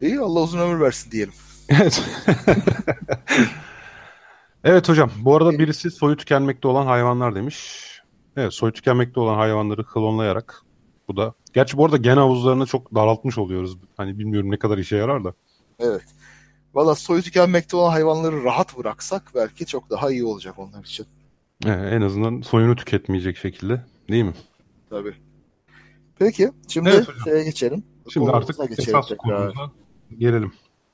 [0.00, 1.34] İyi Allah uzun ömür versin diyelim.
[1.68, 2.02] Evet.
[4.64, 5.10] evet hocam.
[5.18, 7.86] Bu arada birisi soyu tükenmekte olan hayvanlar demiş.
[8.36, 10.62] Evet soyu tükenmekte olan hayvanları klonlayarak
[11.08, 11.34] bu da.
[11.54, 13.78] Gerçi bu arada gen havuzlarını çok daraltmış oluyoruz.
[13.96, 15.34] Hani bilmiyorum ne kadar işe yarar da.
[15.78, 16.04] Evet.
[16.74, 21.06] Valla soyu tükenmekte olan hayvanları rahat bıraksak belki çok daha iyi olacak onlar için.
[21.66, 23.84] Evet, en azından soyunu tüketmeyecek şekilde.
[24.08, 24.34] Değil mi?
[24.90, 25.14] Tabii.
[26.18, 27.20] Peki şimdi Evet hocam.
[27.24, 27.82] şeye geçelim.
[28.12, 29.52] Şimdi Konumuza artık geçelim esas tekrar.
[30.18, 30.52] gelelim.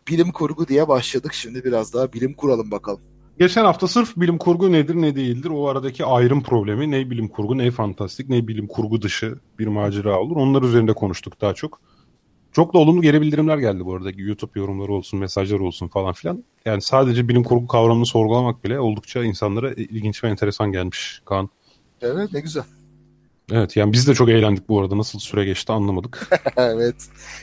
[0.08, 1.32] Bilim kurgu diye başladık.
[1.34, 3.00] Şimdi biraz daha bilim kuralım bakalım.
[3.38, 7.58] Geçen hafta sırf bilim kurgu nedir ne değildir o aradaki ayrım problemi ne bilim kurgu
[7.58, 10.36] ne fantastik ne bilim kurgu dışı bir macera olur.
[10.36, 11.80] Onlar üzerinde konuştuk daha çok.
[12.52, 14.10] Çok da olumlu geri bildirimler geldi bu arada.
[14.16, 16.44] YouTube yorumları olsun, mesajlar olsun falan filan.
[16.64, 21.50] Yani sadece bilim kurgu kavramını sorgulamak bile oldukça insanlara ilginç ve enteresan gelmiş Kaan.
[22.00, 22.64] Evet ne güzel.
[23.52, 24.98] Evet yani biz de çok eğlendik bu arada.
[24.98, 26.28] Nasıl süre geçti anlamadık.
[26.56, 26.96] evet.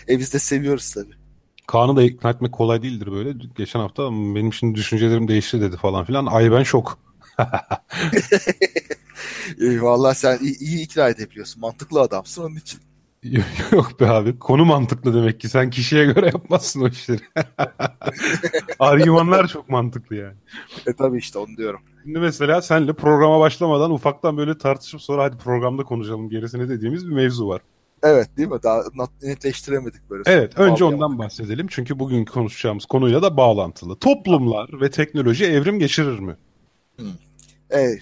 [0.10, 1.14] E biz de seviyoruz tabii.
[1.68, 3.34] Kaan'ı da ikna etmek kolay değildir böyle.
[3.58, 6.26] Geçen hafta benim şimdi düşüncelerim değişti dedi falan filan.
[6.26, 7.00] Ay ben şok.
[9.62, 11.62] E, vallahi sen iyi, iyi ikna edebiliyorsun.
[11.62, 12.80] Mantıklı adamsın onun için.
[13.72, 14.40] Yok be abi.
[14.40, 15.50] Konu mantıklı demek ki.
[15.50, 17.22] Sen kişiye göre yapmazsın o işleri.
[18.80, 20.36] Argümanlar çok mantıklı yani.
[20.88, 21.80] E tabii işte onu diyorum.
[22.04, 27.14] Şimdi mesela senle programa başlamadan ufaktan böyle tartışıp sonra hadi programda konuşalım gerisini dediğimiz bir
[27.14, 27.62] mevzu var.
[28.04, 28.60] Evet değil mi?
[28.64, 30.24] Daha net- netleştiremedik böyle.
[30.26, 31.68] Evet önce ondan bahsedelim.
[31.70, 33.96] Çünkü bugünkü konuşacağımız konuyla da bağlantılı.
[34.00, 36.36] Toplumlar ve teknoloji evrim geçirir mi?
[37.70, 38.02] Evet.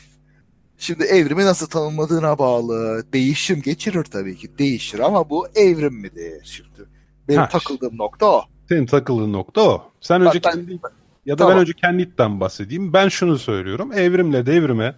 [0.82, 3.04] Şimdi evrimi nasıl tanımladığına bağlı.
[3.14, 4.58] Değişim geçirir tabii ki.
[4.58, 6.80] Değişir ama bu evrim midir şimdi?
[7.28, 7.50] Benim Ha.
[7.50, 8.44] takıldığım nokta o.
[8.70, 9.92] Senin takıldığın nokta o.
[10.02, 10.80] Sen önce ben- kendi
[11.26, 11.54] ya da Tamam.
[11.54, 12.94] ben önce kendi iddiamı bahsedeyim.
[12.94, 13.92] Ben şunu söylüyorum.
[13.94, 14.96] Evrimle devrime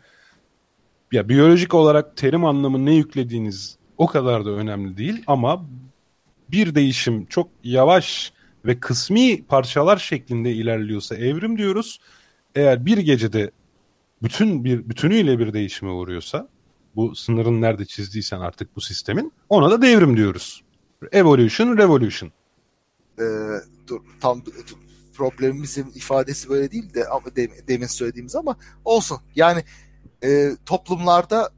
[1.12, 5.66] ya biyolojik olarak terim anlamı ne yüklediğiniz o kadar da önemli değil ama
[6.52, 8.34] bir değişim çok yavaş
[8.66, 12.00] ve kısmi parçalar şeklinde ilerliyorsa evrim diyoruz.
[12.56, 13.52] Eğer bir gecede
[14.24, 16.48] bütün bir bütünüyle bir değişime uğruyorsa
[16.96, 20.64] bu sınırın nerede çizdiysen artık bu sistemin ona da devrim diyoruz.
[21.12, 22.32] Evolution, revolution.
[23.20, 23.24] Ee,
[23.88, 24.54] dur, tam dur,
[25.14, 28.56] problemimizin ifadesi böyle değil de ama dem- demin söylediğimiz ama
[28.86, 29.18] olsun.
[29.36, 29.64] Yani
[30.24, 31.50] e, toplumlarda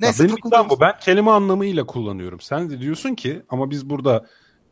[0.00, 0.80] neyse ya benim bu.
[0.80, 2.40] Ben kelime anlamıyla kullanıyorum.
[2.40, 4.26] Sen de diyorsun ki ama biz burada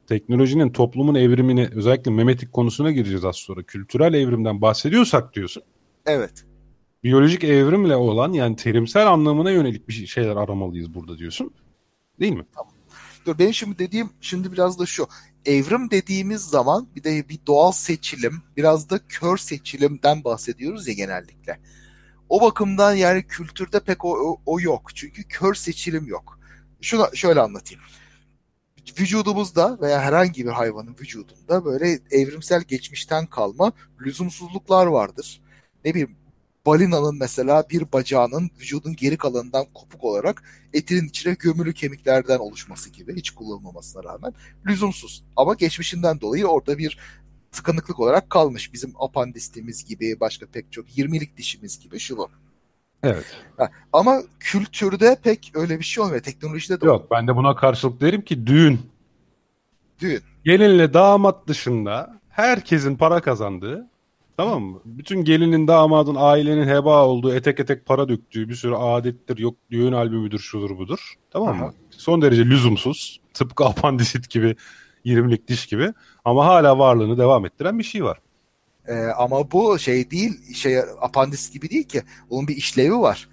[0.07, 3.63] teknolojinin toplumun evrimini özellikle memetik konusuna gireceğiz az sonra.
[3.63, 5.63] Kültürel evrimden bahsediyorsak diyorsun.
[6.07, 6.45] Evet.
[7.07, 11.55] Biyolojik evrimle olan yani terimsel anlamına yönelik bir şey- şeyler aramalıyız burada diyorsun.
[12.21, 12.47] Değil mi?
[13.27, 15.07] Dur benim şimdi dediğim şimdi biraz da şu.
[15.45, 21.61] Evrim dediğimiz zaman bir de bir doğal seçilim, biraz da kör seçilimden bahsediyoruz ya genellikle.
[22.29, 24.91] O bakımdan yani kültürde pek o, o, o yok.
[24.95, 26.39] Çünkü kör seçilim yok.
[26.81, 27.83] Şuna şöyle anlatayım.
[28.99, 35.41] Vücudumuzda veya herhangi bir hayvanın vücudunda böyle evrimsel geçmişten kalma lüzumsuzluklar vardır.
[35.85, 36.17] Ne bileyim
[36.67, 43.17] balinanın mesela bir bacağının vücudun geri kalanından kopuk olarak etinin içine gömülü kemiklerden oluşması gibi
[43.17, 44.33] hiç kullanılmamasına rağmen
[44.67, 45.25] lüzumsuz.
[45.37, 46.99] Ama geçmişinden dolayı orada bir
[47.53, 48.73] tıkanıklık olarak kalmış.
[48.73, 52.29] Bizim apandisimiz gibi başka pek çok 20'lik dişimiz gibi şu bu.
[53.03, 53.25] Evet.
[53.93, 56.23] Ama kültürde pek öyle bir şey olmuyor.
[56.23, 58.81] Teknolojide de Yok ben de buna karşılık derim ki düğün.
[60.01, 60.23] Düğün.
[60.45, 63.87] Gelinle damat dışında herkesin para kazandığı
[64.37, 64.81] tamam mı?
[64.85, 69.93] Bütün gelinin damadın ailenin heba olduğu etek etek para döktüğü bir sürü adettir yok düğün
[69.93, 71.65] albümüdür şudur budur tamam mı?
[71.65, 71.75] Aha.
[71.91, 74.57] Son derece lüzumsuz tıpkı apandisit gibi
[75.05, 75.93] 20'lik diş gibi
[76.25, 78.19] ama hala varlığını devam ettiren bir şey var.
[78.89, 82.03] Ee, ama bu şey değil, şey apandis gibi değil ki.
[82.31, 83.29] Onun bir işlevi var.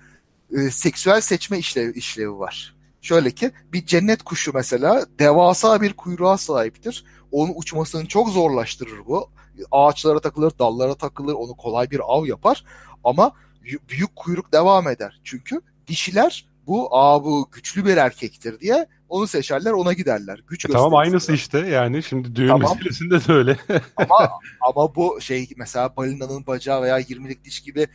[0.51, 2.75] e, seksüel seçme işlev, işlevi var.
[3.01, 7.05] Şöyle ki bir cennet kuşu mesela devasa bir kuyruğa sahiptir.
[7.31, 9.29] Onun uçmasını çok zorlaştırır bu.
[9.71, 12.63] Ağaçlara takılır, dallara takılır, onu kolay bir av yapar.
[13.03, 13.31] Ama
[13.89, 15.21] büyük kuyruk devam eder.
[15.23, 20.43] Çünkü dişiler bu aa bu güçlü bir erkektir diye onu seçerler ona giderler.
[20.47, 22.77] Güç e, tamam aynısı işte yani şimdi düğün tamam.
[22.77, 23.57] meselesinde de öyle.
[23.97, 24.29] ama
[24.61, 27.87] ama bu şey mesela balinanın bacağı veya 20'lik diş gibi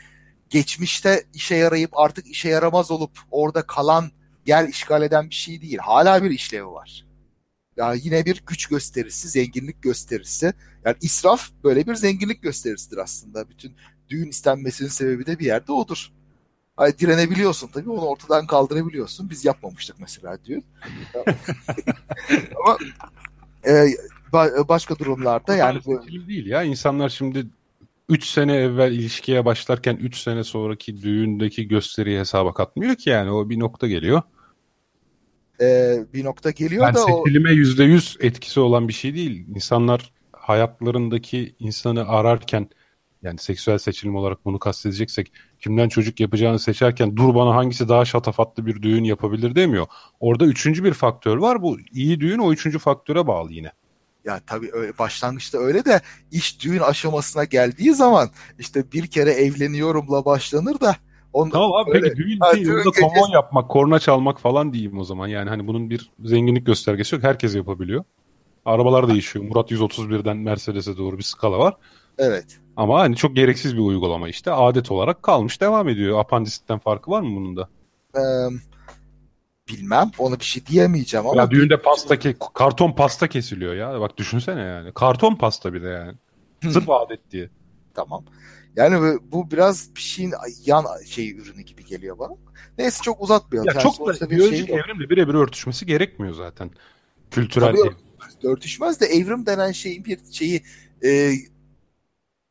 [0.51, 4.11] geçmişte işe yarayıp artık işe yaramaz olup orada kalan
[4.47, 5.79] yer işgal eden bir şey değil.
[5.79, 7.05] Hala bir işlevi var.
[7.78, 10.52] Yani yine bir güç gösterisi, zenginlik gösterisi.
[10.84, 13.48] Yani israf böyle bir zenginlik gösterisidir aslında.
[13.48, 13.72] Bütün
[14.08, 16.12] düğün istenmesinin sebebi de bir yerde odur.
[16.76, 19.30] Hani direnebiliyorsun tabii onu ortadan kaldırabiliyorsun.
[19.30, 20.62] Biz yapmamıştık mesela diyor.
[22.64, 22.78] Ama
[23.66, 23.88] e,
[24.68, 26.62] başka durumlarda yani bu değil ya.
[26.62, 27.46] İnsanlar şimdi
[28.08, 33.50] 3 sene evvel ilişkiye başlarken 3 sene sonraki düğündeki gösteriyi hesaba katmıyor ki yani o
[33.50, 34.22] bir nokta geliyor.
[35.61, 39.47] Ee, bir nokta geliyor yani da seçilime yüzde yüz etkisi olan bir şey değil.
[39.55, 42.68] İnsanlar hayatlarındaki insanı ararken
[43.23, 48.66] yani seksüel seçilim olarak bunu kastedeceksek kimden çocuk yapacağını seçerken dur bana hangisi daha şatafatlı
[48.66, 49.87] bir düğün yapabilir demiyor.
[50.21, 51.62] Orada üçüncü bir faktör var.
[51.62, 53.73] Bu iyi düğün o üçüncü faktöre bağlı yine.
[54.25, 60.25] Ya tabii öyle, başlangıçta öyle de iş düğün aşamasına geldiği zaman işte bir kere evleniyorumla
[60.25, 60.97] başlanır da
[61.32, 62.66] on, tamam abi öyle, peki düğün ha, değil.
[62.66, 63.32] Düğün gecesi...
[63.32, 65.28] yapmak, korna çalmak falan diyeyim o zaman.
[65.28, 67.24] Yani hani bunun bir zenginlik göstergesi yok.
[67.24, 68.04] Herkes yapabiliyor.
[68.64, 69.44] Arabalar değişiyor.
[69.44, 71.76] Murat 131'den Mercedes'e doğru bir skala var.
[72.18, 72.58] Evet.
[72.76, 74.52] Ama hani çok gereksiz bir uygulama işte.
[74.52, 76.18] Adet olarak kalmış devam ediyor.
[76.18, 77.68] Apandisitten farkı var mı bunun da?
[78.16, 78.20] Ee,
[79.68, 80.10] bilmem.
[80.18, 81.42] Ona bir şey diyemeyeceğim ama.
[81.42, 84.00] Ya düğünde pasta ke karton pasta kesiliyor ya.
[84.00, 84.92] Bak düşünsene yani.
[84.92, 86.14] Karton pasta bir de yani.
[86.72, 87.50] Sırf adet diye.
[87.94, 88.24] Tamam.
[88.78, 92.32] Yani bu biraz bir şeyin yan şey ürünü gibi geliyor bana.
[92.78, 93.68] Neyse çok uzatmayalım.
[93.68, 96.70] Ya yani çok da biyolojik şey evrimle birebir örtüşmesi gerekmiyor zaten.
[97.30, 97.96] Kültürel Tabii, evrim.
[98.42, 100.62] Örtüşmez de evrim denen şeyin bir şeyi
[101.04, 101.32] e,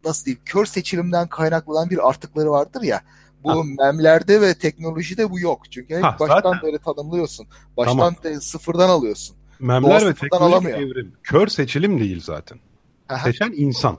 [0.05, 3.01] nasıl diyeyim kör seçilimden kaynaklanan bir artıkları vardır ya.
[3.43, 3.63] Bu ha.
[3.63, 5.71] memlerde ve teknolojide bu yok.
[5.71, 6.61] Çünkü hep ha, baştan zaten.
[6.63, 7.47] böyle tanımlıyorsun.
[7.77, 8.15] Baştan tamam.
[8.23, 9.37] de, sıfırdan alıyorsun.
[9.59, 11.13] Memler ve teknolojik evrim.
[11.23, 12.59] Kör seçilim değil zaten.
[13.09, 13.23] Aha.
[13.23, 13.97] Seçen insan.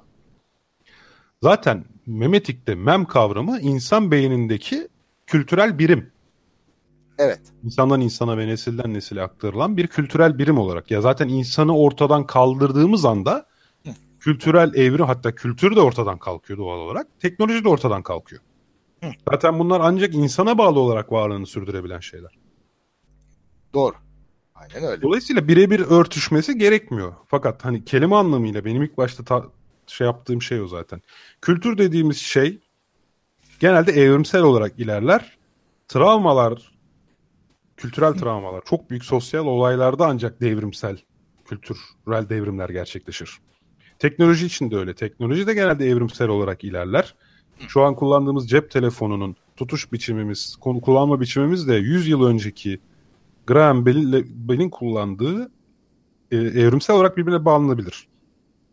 [1.42, 4.88] Zaten memetikte mem kavramı insan beynindeki
[5.26, 6.12] kültürel birim.
[7.18, 7.40] Evet.
[7.64, 10.90] İnsandan insana ve nesilden nesile aktarılan bir kültürel birim olarak.
[10.90, 13.46] Ya zaten insanı ortadan kaldırdığımız anda
[14.20, 17.06] kültürel evri hatta kültür de ortadan kalkıyor doğal olarak.
[17.20, 18.42] Teknoloji de ortadan kalkıyor.
[19.02, 19.10] Hı.
[19.30, 22.38] Zaten bunlar ancak insana bağlı olarak varlığını sürdürebilen şeyler.
[23.74, 23.94] Doğru.
[24.54, 25.02] Aynen öyle.
[25.02, 27.12] Dolayısıyla birebir örtüşmesi gerekmiyor.
[27.26, 29.46] Fakat hani kelime anlamıyla benim ilk başta ta-
[29.90, 31.02] şey yaptığım şey o zaten.
[31.42, 32.58] Kültür dediğimiz şey
[33.60, 35.38] genelde evrimsel olarak ilerler.
[35.88, 36.72] Travmalar,
[37.76, 40.98] kültürel travmalar, çok büyük sosyal olaylarda ancak devrimsel,
[41.44, 43.38] kültürel devrimler gerçekleşir.
[43.98, 44.94] Teknoloji için de öyle.
[44.94, 47.14] Teknoloji de genelde evrimsel olarak ilerler.
[47.68, 52.80] Şu an kullandığımız cep telefonunun tutuş biçimimiz, kullanma biçimimiz de 100 yıl önceki
[53.46, 55.50] Graham Bell'in kullandığı
[56.30, 58.07] e, evrimsel olarak birbirine bağlanabilir.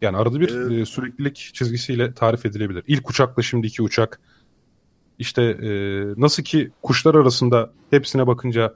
[0.06, 2.84] Yani arada bir ee, süreklilik çizgisiyle tarif edilebilir.
[2.88, 4.20] İlk uçakla şimdiki uçak
[5.20, 5.70] işte e,
[6.18, 8.76] nasıl ki kuşlar arasında hepsine bakınca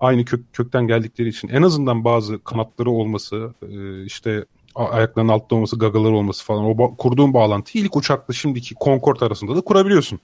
[0.00, 5.78] aynı kök, kökten geldikleri için en azından bazı kanatları olması, e, işte ayaklarının altta olması,
[5.78, 10.20] gagaları olması falan o ba- kurduğun bağlantıyı ilk uçakla şimdiki Concorde arasında da kurabiliyorsun.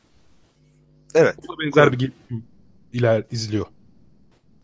[1.14, 1.36] Evet.
[1.48, 2.12] Bu da benzer bir
[2.92, 3.66] iler izliyor.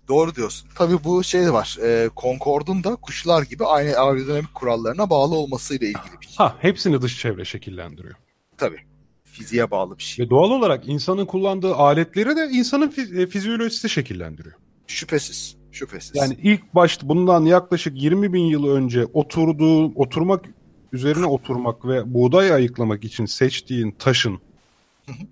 [0.08, 0.68] Doğru diyorsun.
[0.74, 1.78] Tabii bu şey var.
[1.82, 6.36] E, Concorde'un da kuşlar gibi aynı aerodinamik kurallarına bağlı olmasıyla ilgili bir şey.
[6.36, 8.14] Ha, hepsini dış çevre şekillendiriyor.
[8.58, 8.80] Tabii.
[9.24, 10.26] Fiziğe bağlı bir şey.
[10.26, 14.54] Ve doğal olarak insanın kullandığı aletleri de insanın fiz- fizyolojisi şekillendiriyor.
[14.86, 15.56] Şüphesiz.
[15.72, 16.16] Şüphesiz.
[16.16, 20.44] Yani ilk başta bundan yaklaşık 20 bin yıl önce oturduğu, oturmak
[20.92, 24.40] üzerine oturmak ve buğday ayıklamak için seçtiğin taşın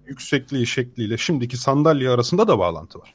[0.06, 3.14] yüksekliği şekliyle şimdiki sandalye arasında da bağlantı var.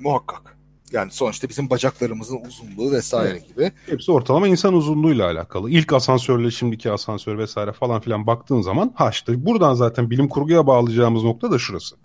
[0.00, 0.56] Muhakkak.
[0.92, 3.48] Yani sonuçta bizim bacaklarımızın uzunluğu vesaire evet.
[3.48, 3.72] gibi.
[3.86, 5.70] Hepsi ortalama insan uzunluğuyla alakalı.
[5.70, 10.66] İlk asansörle şimdiki asansör vesaire falan filan baktığın zaman ha işte buradan zaten bilim kurguya
[10.66, 11.96] bağlayacağımız nokta da şurası.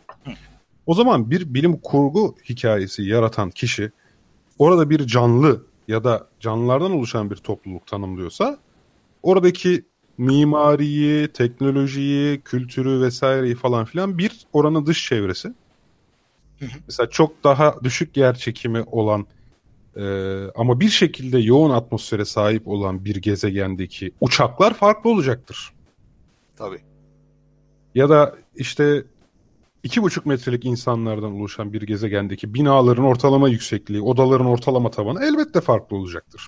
[0.86, 3.92] O zaman bir bilim kurgu hikayesi yaratan kişi
[4.60, 8.58] orada bir canlı ya da canlılardan oluşan bir topluluk tanımlıyorsa
[9.24, 9.86] oradaki
[10.18, 15.54] mimariyi, teknolojiyi, kültürü vesaireyi falan filan bir oranın dış çevresi.
[16.88, 19.28] Mesela çok daha düşük yer çekimi olan
[19.96, 20.04] e,
[20.56, 25.74] ama bir şekilde yoğun atmosfere sahip olan bir gezegendeki uçaklar farklı olacaktır.
[26.56, 26.82] Tabii.
[27.96, 29.04] Ya da işte
[29.84, 36.48] 2,5 metrelik insanlardan oluşan bir gezegendeki binaların ortalama yüksekliği, odaların ortalama tavanı elbette farklı olacaktır.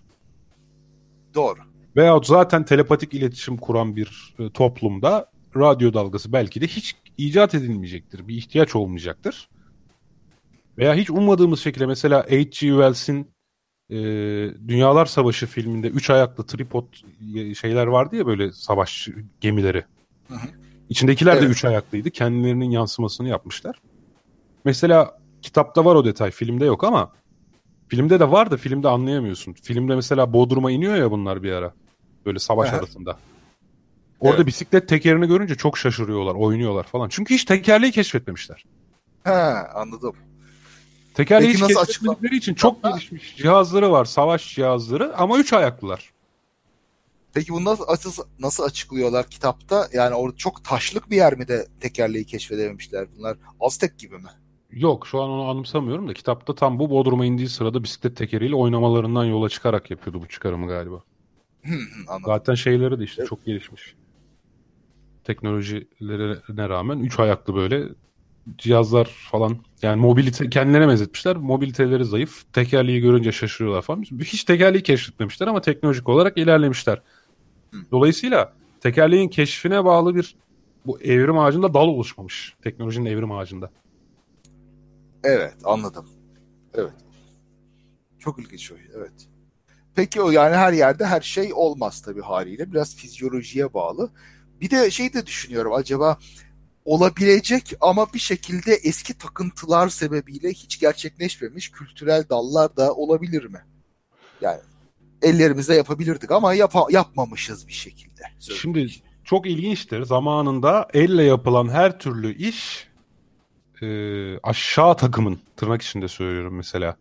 [1.35, 1.59] Doğru.
[1.95, 8.27] Veyahut zaten telepatik iletişim kuran bir e, toplumda radyo dalgası belki de hiç icat edilmeyecektir.
[8.27, 9.49] Bir ihtiyaç olmayacaktır.
[10.77, 12.49] Veya hiç ummadığımız şekilde mesela H.G.
[12.49, 13.31] Wells'in
[13.89, 13.95] e,
[14.67, 16.85] Dünyalar Savaşı filminde üç ayaklı tripod
[17.55, 19.09] şeyler vardı ya böyle savaş
[19.41, 19.83] gemileri.
[20.27, 20.47] Hı hı.
[20.89, 21.43] İçindekiler evet.
[21.43, 22.09] de üç ayaklıydı.
[22.09, 23.81] Kendilerinin yansımasını yapmışlar.
[24.65, 26.31] Mesela kitapta var o detay.
[26.31, 27.11] Filmde yok ama
[27.87, 29.53] filmde de var da filmde anlayamıyorsun.
[29.53, 31.73] Filmde mesela Bodrum'a iniyor ya bunlar bir ara.
[32.25, 32.79] Böyle savaş evet.
[32.79, 33.17] arasında.
[34.19, 34.47] Orada evet.
[34.47, 37.09] bisiklet tekerini görünce çok şaşırıyorlar, oynuyorlar falan.
[37.09, 38.65] Çünkü hiç tekerleği keşfetmemişler.
[39.23, 39.31] He
[39.75, 40.15] anladım.
[41.17, 46.13] Tekerleği hiç keşfetmedikleri için çok gelişmiş cihazları var, savaş cihazları ama üç ayaklılar.
[47.33, 49.87] Peki bunu nasıl, nasıl açıklıyorlar kitapta?
[49.93, 53.37] Yani orada çok taşlık bir yer mi de tekerleği keşfedememişler bunlar?
[53.59, 54.29] Aztek gibi mi?
[54.71, 59.25] Yok şu an onu anımsamıyorum da kitapta tam bu Bodrum'a indiği sırada bisiklet tekeriyle oynamalarından
[59.25, 61.03] yola çıkarak yapıyordu bu çıkarımı galiba.
[62.25, 63.29] Zaten şeyleri de işte evet.
[63.29, 63.95] çok gelişmiş.
[65.23, 67.83] Teknolojilerine rağmen üç ayaklı böyle
[68.57, 71.35] cihazlar falan yani mobilite kendilerine benzetmişler.
[71.35, 72.53] Mobiliteleri zayıf.
[72.53, 74.01] Tekerleği görünce şaşırıyorlar falan.
[74.01, 77.01] Hiç tekerleği keşfetmemişler ama teknolojik olarak ilerlemişler.
[77.91, 80.35] Dolayısıyla tekerleğin keşfine bağlı bir
[80.85, 82.55] bu evrim ağacında dal oluşmamış.
[82.63, 83.71] Teknolojinin evrim ağacında.
[85.23, 86.09] Evet anladım.
[86.73, 86.93] Evet.
[88.19, 88.75] Çok ilginç o.
[88.97, 89.27] Evet.
[89.95, 92.71] Peki o yani her yerde her şey olmaz tabii haliyle.
[92.71, 94.09] Biraz fizyolojiye bağlı.
[94.61, 96.17] Bir de şey de düşünüyorum acaba
[96.87, 103.59] olabilecek ama bir şekilde eski takıntılar sebebiyle hiç gerçekleşmemiş kültürel dallar da olabilir mi?
[104.41, 104.59] Yani
[105.21, 108.21] ellerimizde yapabilirdik ama yap yapmamışız bir şekilde.
[108.39, 108.87] Şimdi
[109.23, 110.03] çok ilginçtir.
[110.03, 112.87] Zamanında elle yapılan her türlü iş
[113.81, 113.87] e,
[114.39, 116.95] aşağı takımın tırnak içinde söylüyorum mesela.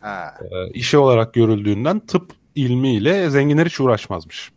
[0.00, 0.34] Ha.
[0.50, 4.52] E, işi olarak görüldüğünden tıp ilmiyle zenginler hiç uğraşmazmış.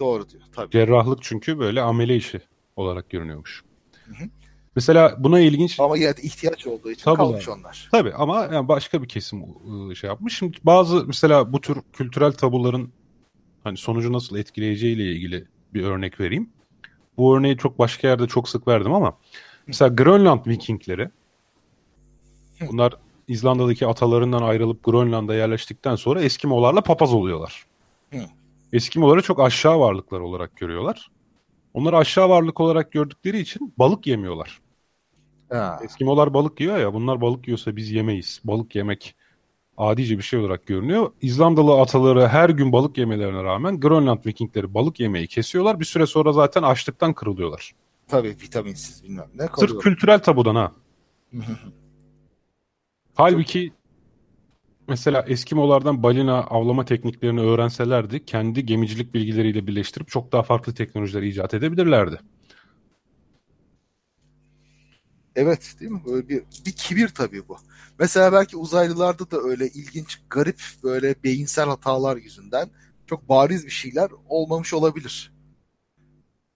[0.00, 0.70] Doğru diyor tabii.
[0.70, 2.40] Cerrahlık çünkü böyle amele işi
[2.76, 3.65] olarak görünüyormuş.
[4.76, 5.80] Mesela buna ilginç...
[5.80, 7.88] Ama yine ihtiyaç olduğu için tabii kalmış onlar.
[7.92, 10.38] Tabii ama yani başka bir kesim ıı, şey yapmış.
[10.38, 12.92] Şimdi bazı mesela bu tür kültürel tabuların
[13.64, 16.50] hani sonucu nasıl etkileyeceğiyle ilgili bir örnek vereyim.
[17.16, 19.18] Bu örneği çok başka yerde çok sık verdim ama
[19.66, 21.10] mesela Grönland Vikingleri
[22.70, 22.94] bunlar
[23.28, 27.66] İzlanda'daki atalarından ayrılıp Grönland'a yerleştikten sonra Eskimolarla papaz oluyorlar.
[28.72, 31.10] Eskimoları çok aşağı varlıklar olarak görüyorlar.
[31.76, 34.60] Onları aşağı varlık olarak gördükleri için balık yemiyorlar.
[35.50, 35.80] Ha.
[35.84, 38.40] Eskimolar balık yiyor ya bunlar balık yiyorsa biz yemeyiz.
[38.44, 39.14] Balık yemek
[39.76, 41.12] adice bir şey olarak görünüyor.
[41.22, 45.80] İzlandalı ataları her gün balık yemelerine rağmen Grönland Vikingleri balık yemeyi kesiyorlar.
[45.80, 47.72] Bir süre sonra zaten açlıktan kırılıyorlar.
[48.08, 49.48] Tabii vitaminsiz bilmem ne.
[49.56, 50.72] Sırf kültürel tabudan ha.
[53.14, 53.72] Halbuki
[54.88, 61.54] mesela Eskimolardan balina avlama tekniklerini öğrenselerdi kendi gemicilik bilgileriyle birleştirip çok daha farklı teknolojiler icat
[61.54, 62.20] edebilirlerdi.
[65.36, 66.00] Evet değil mi?
[66.06, 67.56] Böyle bir, bir kibir tabii bu.
[67.98, 72.70] Mesela belki uzaylılarda da öyle ilginç, garip böyle beyinsel hatalar yüzünden
[73.06, 75.32] çok bariz bir şeyler olmamış olabilir.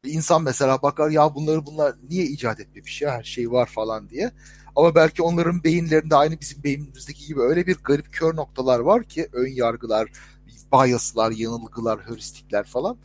[0.04, 4.08] Bir insan mesela bakar ya bunları bunlar niye icat etmemiş ya her şey var falan
[4.10, 4.32] diye.
[4.76, 9.28] Ama belki onların beyinlerinde aynı bizim beynimizdeki gibi öyle bir garip kör noktalar var ki
[9.32, 10.08] ön yargılar,
[10.72, 12.98] biaslar, yanılgılar, heuristikler falan.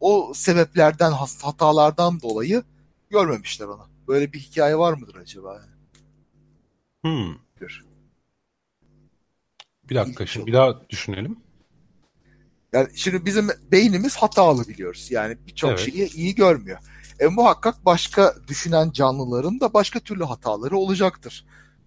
[0.00, 2.62] O sebeplerden, hatalardan dolayı
[3.10, 3.88] görmemişler onu.
[4.08, 5.62] Böyle bir hikaye var mıdır acaba?
[7.02, 7.34] Hmm.
[9.90, 11.36] Bir dakika şimdi bir daha düşünelim.
[12.72, 15.08] Yani şimdi bizim beynimiz hatalı biliyoruz.
[15.10, 15.80] Yani birçok evet.
[15.80, 16.78] şeyi iyi görmüyor.
[17.20, 21.44] E muhakkak başka düşünen canlıların da başka türlü hataları olacaktır.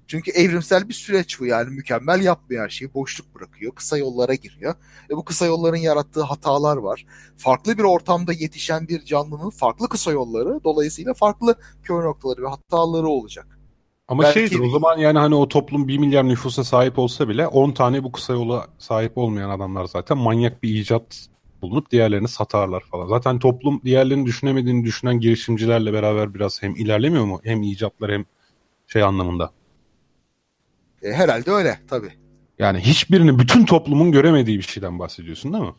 [0.08, 2.94] Çünkü evrimsel bir süreç bu yani mükemmel yapmıyor her şeyi.
[2.94, 4.76] Boşluk bırakıyor, kısa yollara giriyor.
[5.10, 7.06] E bu kısa yolların yarattığı hatalar var.
[7.38, 13.08] Farklı bir ortamda yetişen bir canlının farklı kısa yolları dolayısıyla farklı kör noktaları ve hataları
[13.08, 13.60] olacak.
[14.08, 14.40] Ama Belki...
[14.40, 18.04] şeydir o zaman yani hani o toplum 1 milyar nüfusa sahip olsa bile 10 tane
[18.04, 21.28] bu kısa yola sahip olmayan adamlar zaten manyak bir icat
[21.64, 23.08] bulunup diğerlerini satarlar falan.
[23.08, 27.42] Zaten toplum diğerlerini düşünemediğini düşünen girişimcilerle beraber biraz hem ilerlemiyor mu?
[27.44, 28.26] Hem icatlar hem
[28.88, 29.52] şey anlamında.
[31.02, 32.14] E, herhalde öyle tabii.
[32.60, 35.74] Yani hiçbirini bütün toplumun göremediği bir şeyden bahsediyorsun değil mi?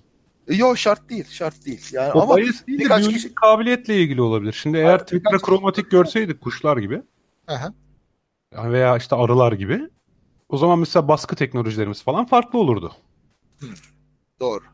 [0.48, 1.88] E, yok şart değil, şart değil.
[1.92, 3.34] Yani o ama bias değil de kişi...
[3.34, 4.52] kabiliyetle ilgili olabilir.
[4.52, 7.02] Şimdi eğer evet, kromatik görseydik kuşlar gibi
[7.48, 7.74] Aha.
[8.52, 9.88] veya işte arılar gibi
[10.48, 12.92] o zaman mesela baskı teknolojilerimiz falan farklı olurdu.
[13.60, 13.66] Hı.
[14.40, 14.73] Doğru.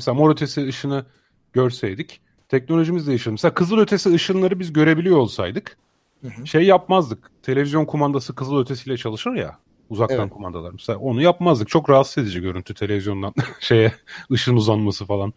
[0.00, 1.04] Mesela mor ötesi ışını
[1.52, 3.30] görseydik teknolojimiz değişir.
[3.30, 5.76] Mesela kızıl ötesi ışınları biz görebiliyor olsaydık
[6.22, 6.46] Hı hı.
[6.46, 7.30] Şey yapmazdık.
[7.42, 9.58] Televizyon kumandası kızıl ötesiyle çalışır ya.
[9.90, 10.32] Uzaktan Evet.
[10.32, 10.72] kumandalar.
[10.72, 11.68] Mesela onu yapmazdık.
[11.68, 13.92] Çok rahatsız edici görüntü televizyondan şeye
[14.32, 15.32] ışın uzanması falan.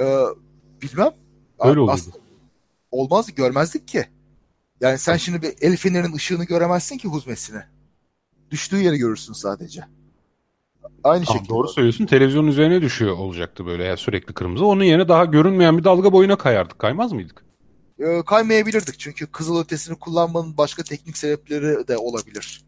[0.00, 0.24] Ee,
[0.82, 1.12] bilmem.
[1.60, 1.90] Öyle oluyordu.
[1.90, 2.16] Aslında
[2.90, 4.04] olmaz görmezdik ki.
[4.80, 7.62] Yani sen şimdi bir el fenerinin ışığını göremezsin ki huzmesini.
[8.50, 9.84] Düştüğü yeri görürsün sadece.
[11.04, 11.54] Aynı Tamam, şekilde.
[11.54, 12.06] doğru söylüyorsun.
[12.06, 14.66] Televizyonun üzerine düşüyor olacaktı böyle ya sürekli kırmızı.
[14.66, 16.78] Onun yerine daha görünmeyen bir dalga boyuna kayardık.
[16.78, 17.44] Kaymaz mıydık?
[18.00, 22.62] Ee, kaymayabilirdik çünkü kızıl ötesini kullanmanın başka teknik sebepleri de olabilir.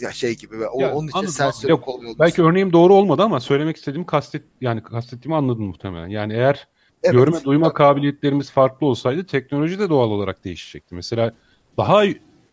[0.00, 1.88] Ya şey gibi ve o- Ya, onun için sensörü Yok.
[2.18, 6.08] Belki örneğim doğru olmadı ama söylemek istediğim kastet yani kastettiğimi anladın muhtemelen.
[6.08, 6.68] Yani eğer
[7.02, 7.14] Evet.
[7.14, 7.74] görme duyma Tabii.
[7.76, 10.94] kabiliyetlerimiz farklı olsaydı teknoloji de doğal olarak değişecekti.
[10.94, 11.34] Mesela
[11.76, 12.02] daha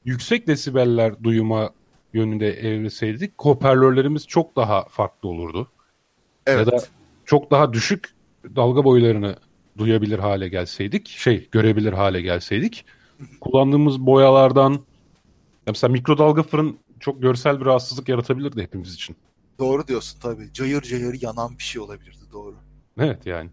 [0.06, 1.70] yüksek desibeller duyuma
[2.14, 5.68] yönünde evrilseydik hoparlörlerimiz çok daha farklı olurdu.
[6.46, 6.68] Evet.
[6.68, 6.84] Ya da
[7.26, 8.10] çok daha düşük
[8.56, 9.36] dalga boylarını
[9.78, 12.86] duyabilir hale gelseydik, şey görebilir hale gelseydik.
[13.42, 19.16] Kullandığımız boyalardan ya mesela mikrodalga fırın çok görsel bir rahatsızlık yaratabilirdi hepimiz için.
[19.60, 20.54] Doğru diyorsun tabii.
[20.54, 22.56] Cayır cayır yanan bir şey olabilirdi doğru.
[23.00, 23.50] Evet yani.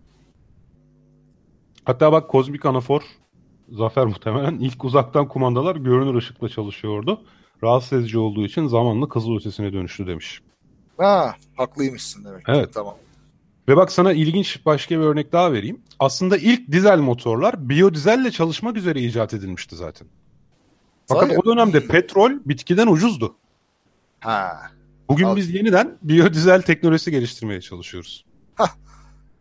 [1.84, 3.02] Hatta bak kozmik anafor
[3.68, 7.20] Zafer muhtemelen ilk uzaktan kumandalar görünür ışıkla çalışıyordu.
[7.62, 10.40] Rahatsız edici olduğu için zamanla kızıl ötesine dönüştü demiş.
[10.98, 12.46] Ha, haklıymışsın demek.
[12.46, 12.52] ki.
[12.54, 12.74] Evet.
[12.74, 12.94] Tamam.
[13.68, 15.80] Ve bak sana ilginç başka bir örnek daha vereyim.
[15.98, 20.08] Aslında ilk dizel motorlar biyodizelle çalışmak üzere icat edilmişti zaten.
[21.06, 23.34] Fakat Sahi o dönemde petrol bitkiden ucuzdu.
[24.20, 24.60] Ha.
[25.08, 25.36] Bugün Al.
[25.36, 28.24] biz yeniden biyodizel teknolojisi geliştirmeye çalışıyoruz.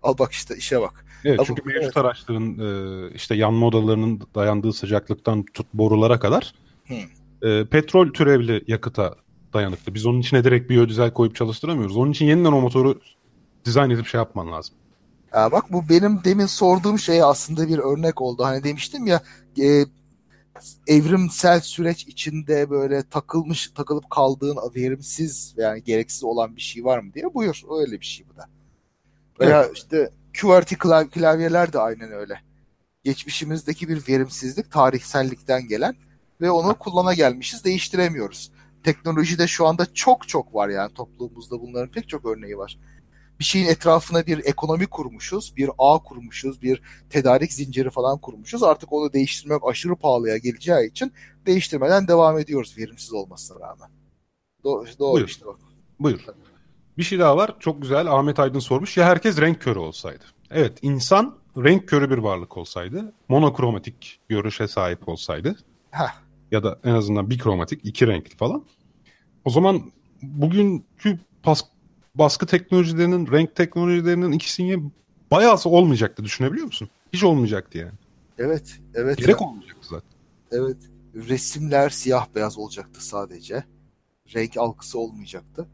[0.04, 1.06] Al bak işte işe bak.
[1.26, 1.98] Evet çünkü bu- mevcut evet.
[1.98, 6.54] araçların e, işte yanma odalarının dayandığı sıcaklıktan tut borulara kadar
[6.88, 6.94] Hı.
[7.42, 9.16] E, petrol türevli yakıta
[9.54, 9.94] dayanıklı.
[9.94, 11.98] Biz onun içine direkt biyodizel koyup çalıştıramıyoruz.
[11.98, 13.00] Onun için yeniden o motoru
[13.66, 14.76] dizayn edip şey yapman lazım.
[15.32, 18.44] Ha, bak bu benim demin sorduğum şeye aslında bir örnek oldu.
[18.44, 19.22] Hani demiştim ya
[19.60, 19.86] e,
[20.88, 27.14] evrimsel süreç içinde böyle takılmış takılıp kaldığın verimsiz yani gereksiz olan bir şey var mı
[27.14, 27.34] diye.
[27.34, 28.46] Buyur öyle bir şey bu da.
[29.40, 30.10] Veya işte
[30.42, 32.42] QWERTY klav- klavyeler de aynen öyle.
[33.04, 35.96] Geçmişimizdeki bir verimsizlik tarihsellikten gelen
[36.42, 38.52] ve onu kullana gelmişiz değiştiremiyoruz.
[38.84, 42.78] Teknolojide şu anda çok çok var yani toplumumuzda bunların pek çok örneği var.
[43.40, 48.64] Bir şeyin etrafına bir ekonomi kurmuşuz, bir ağ kurmuşuz, bir tedarik zinciri falan kurmuşuz.
[48.64, 51.14] Artık onu değiştirmek aşırı pahalıya geleceği için
[51.46, 53.90] değiştirmeden devam ediyoruz verimsiz olmasına rağmen.
[54.64, 55.28] Doğru, doğru Buyur.
[55.28, 55.56] işte bak.
[56.00, 56.26] Buyur.
[56.98, 57.56] Bir şey daha var.
[57.60, 58.08] Çok güzel.
[58.12, 58.98] Ahmet Aydın sormuş.
[58.98, 60.24] Ya herkes renk körü olsaydı.
[60.52, 63.14] Evet insan renk körü bir varlık olsaydı.
[63.30, 65.56] Monokromatik görüşe sahip olsaydı.
[65.92, 66.27] Heh.
[66.52, 68.64] Ya da en azından bikromatik iki renkli falan.
[69.46, 69.92] O zaman
[70.22, 71.64] bugünkü pas,
[72.16, 74.94] baskı teknolojilerinin, renk teknolojilerinin ikisinin
[75.32, 76.24] bayağısı olmayacaktı.
[76.24, 76.90] Düşünebiliyor musun?
[77.14, 77.94] Hiç olmayacaktı yani.
[78.38, 79.18] Evet, evet.
[79.18, 79.48] Gerek ya.
[79.48, 80.10] olmayacaktı zaten.
[80.52, 80.78] Evet.
[81.16, 83.64] Resimler siyah beyaz olacaktı sadece.
[84.36, 85.68] Renk algısı olmayacaktı.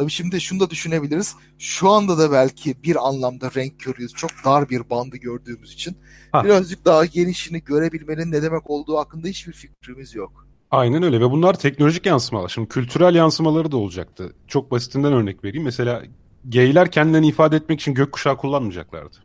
[0.00, 1.36] Tabii şimdi şunu da düşünebiliriz.
[1.58, 4.12] Şu anda da belki bir anlamda renk körüyüz.
[4.12, 5.96] Çok dar bir bandı gördüğümüz için.
[6.32, 6.44] Ha.
[6.44, 10.46] Birazcık daha genişini görebilmenin ne demek olduğu hakkında hiçbir fikrimiz yok.
[10.70, 12.48] Aynen öyle ve bunlar teknolojik yansımalar.
[12.48, 14.32] Şimdi kültürel yansımaları da olacaktı.
[14.46, 15.64] Çok basitinden örnek vereyim.
[15.64, 16.02] Mesela
[16.48, 19.16] geyler kendilerini ifade etmek için gökkuşağı kullanmayacaklardı.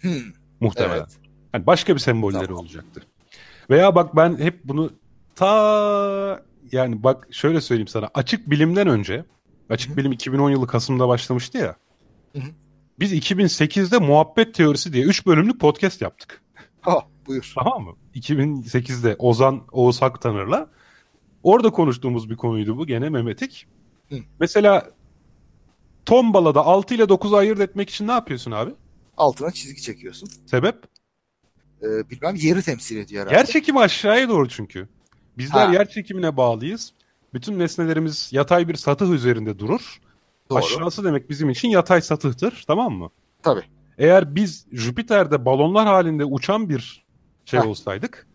[0.00, 0.12] Hmm,
[0.60, 0.96] Muhtemelen.
[0.96, 1.18] evet.
[1.54, 2.60] Yani başka bir sembolleri Tamam.
[2.60, 3.02] olacaktı.
[3.70, 4.90] Veya bak ben hep bunu
[5.34, 6.42] ta
[6.72, 9.24] yani bak şöyle söyleyeyim sana açık bilimden önce
[9.70, 11.76] açık bilim 2010 yılı Kasım'da başlamıştı ya.
[12.32, 12.50] Hı hı.
[13.00, 16.42] Biz 2008'de muhabbet teorisi diye 3 bölümlük podcast yaptık.
[16.80, 17.52] Ha, buyur.
[17.54, 17.96] Tamam mı?
[18.14, 20.70] 2008'de Ozan Oğuz Haktanır'la
[21.42, 23.66] orada konuştuğumuz bir konuydu bu gene Mehmetik.
[24.08, 24.16] Hı.
[24.40, 24.90] Mesela
[26.06, 28.70] tombalada 6 ile 9'u ayırt etmek için ne yapıyorsun abi?
[29.16, 30.28] Altına çizgi çekiyorsun.
[30.46, 30.76] Sebep?
[31.82, 33.36] Ee, bilmem yeri temsil ediyor herhalde.
[33.36, 34.88] Yer çekimi aşağıya doğru çünkü.
[35.38, 35.72] Bizler Ha.
[35.72, 36.92] yer çekimine bağlıyız.
[37.34, 40.00] Bütün nesnelerimiz yatay bir satıh üzerinde durur.
[40.50, 40.58] Doğru.
[40.58, 42.64] Aşağısı demek bizim için yatay satıhtır.
[42.66, 43.10] Tamam mı?
[43.42, 43.62] Tabii.
[43.98, 47.04] Eğer biz Jüpiter'de balonlar halinde uçan bir
[47.44, 47.66] şey Heh.
[47.66, 48.26] olsaydık,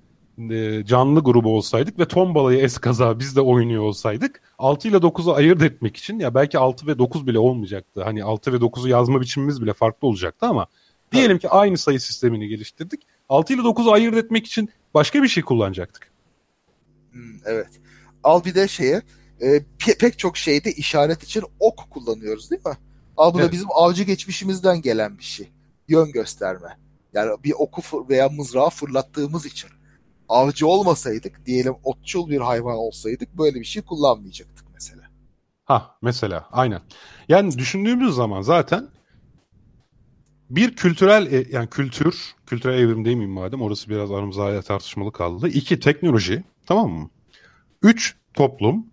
[0.52, 5.62] e, canlı grubu olsaydık ve tombalayı eskaza biz de oynuyor olsaydık 6 ile 9'u ayırt
[5.62, 8.04] etmek için ya belki 6 ve 9 bile olmayacaktı.
[8.04, 10.68] Hani 6 ve 9'u yazma biçimimiz bile farklı olacaktı ama
[11.12, 13.02] diyelim ki aynı sayı sistemini geliştirdik.
[13.30, 16.12] 6 ile 9'u ayırt etmek için başka bir şey kullanacaktık.
[17.18, 17.70] Hmm, evet.
[18.24, 19.02] Al bir de şeye
[19.42, 19.46] e,
[19.80, 22.78] pe- pek çok şeyde işaret için ok kullanıyoruz değil mi?
[23.18, 23.52] Al bu da Evet.
[23.52, 25.52] bizim avcı geçmişimizden gelen bir şey.
[25.88, 26.78] Yön gösterme.
[27.14, 29.70] Yani bir oku veya mızrağı fırlattığımız için.
[30.30, 35.04] Avcı olmasaydık, diyelim otçul bir hayvan olsaydık böyle bir şey kullanmayacaktık mesela.
[35.66, 36.82] Ha mesela aynen.
[37.30, 38.88] Yani düşündüğümüz zaman zaten
[40.50, 45.12] bir kültürel e, yani kültür, kültürel evrim değil miyim madem orası biraz aramızda hala tartışmalı
[45.12, 45.48] kaldı.
[45.48, 47.10] İki teknoloji tamam mı?
[47.82, 48.86] Üç toplum.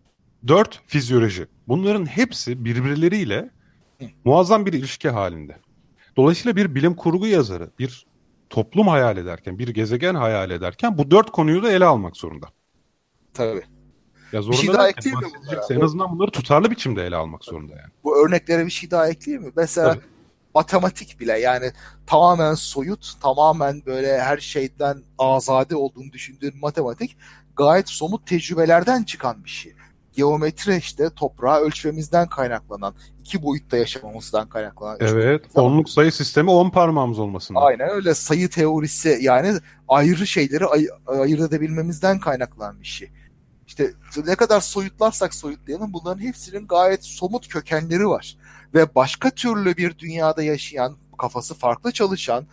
[0.47, 1.47] Dört fizyoloji.
[1.69, 3.51] Bunların hepsi birbirleriyle
[4.25, 5.57] muazzam bir ilişki halinde.
[6.17, 8.07] Dolayısıyla bir bilim kurgu yazarı bir
[8.51, 12.47] toplum hayal ederken, bir gezegen hayal ederken bu dört konuyu da ele almak zorunda.
[13.35, 13.63] Tabii.
[14.33, 15.67] Ya zorunda bir şey daha ekleyeyim mi bunlara?
[15.71, 17.91] En azından bunları tutarlı biçimde ele almak zorunda yani.
[18.05, 19.53] Bu örneklere bir şey daha ekleyeyim mi?
[19.57, 20.05] Mesela Tabii.
[20.55, 21.73] Matematik bile yani
[22.07, 27.17] tamamen soyut, tamamen böyle her şeyden azade olduğunu düşündüğün matematik
[27.57, 29.75] gayet somut tecrübelerden çıkan bir şey.
[30.13, 34.97] Geometri işte toprağı ölçmemizden kaynaklanan, iki boyutta yaşamamızdan kaynaklanan.
[35.01, 37.63] Evet, onluk sayı sistemi on parmağımız olmasından.
[37.63, 43.11] Aynen öyle sayı teorisi yani ayrı şeyleri ay- ayırt edebilmemizden kaynaklanan bir şey.
[43.67, 43.91] İşte
[44.27, 48.37] ne kadar soyutlarsak soyutlayalım bunların hepsinin gayet somut kökenleri var.
[48.75, 52.47] Ve başka türlü bir dünyada yaşayan, kafası farklı çalışan,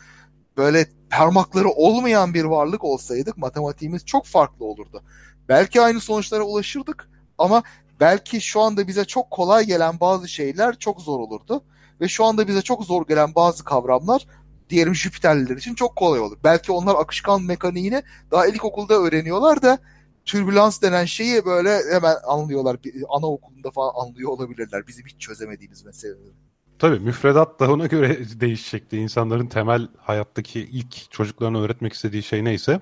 [0.58, 5.04] böyle parmakları olmayan bir varlık olsaydık matematiğimiz çok farklı olurdu.
[5.50, 7.64] Belki aynı sonuçlara ulaşırdık ama
[8.00, 11.64] belki şu anda bize çok kolay gelen bazı şeyler çok zor olurdu.
[12.02, 14.28] Ve şu anda bize çok zor gelen bazı kavramlar
[14.70, 16.38] diyelim Jüpiterliler için çok kolay olur.
[16.44, 19.80] Belki onlar akışkan mekaniğini daha ilkokulda öğreniyorlar da
[20.26, 22.78] türbülans denen şeyi böyle hemen anlıyorlar.
[23.10, 24.88] Anaokulunda falan anlıyor olabilirler.
[24.88, 26.34] Bizim hiç çözemediğimiz meseleleri.
[26.80, 28.98] Tabii müfredat da ona göre değişecekti.
[28.98, 32.82] İnsanların temel hayattaki ilk çocuklarına öğretmek istediği şey neyse.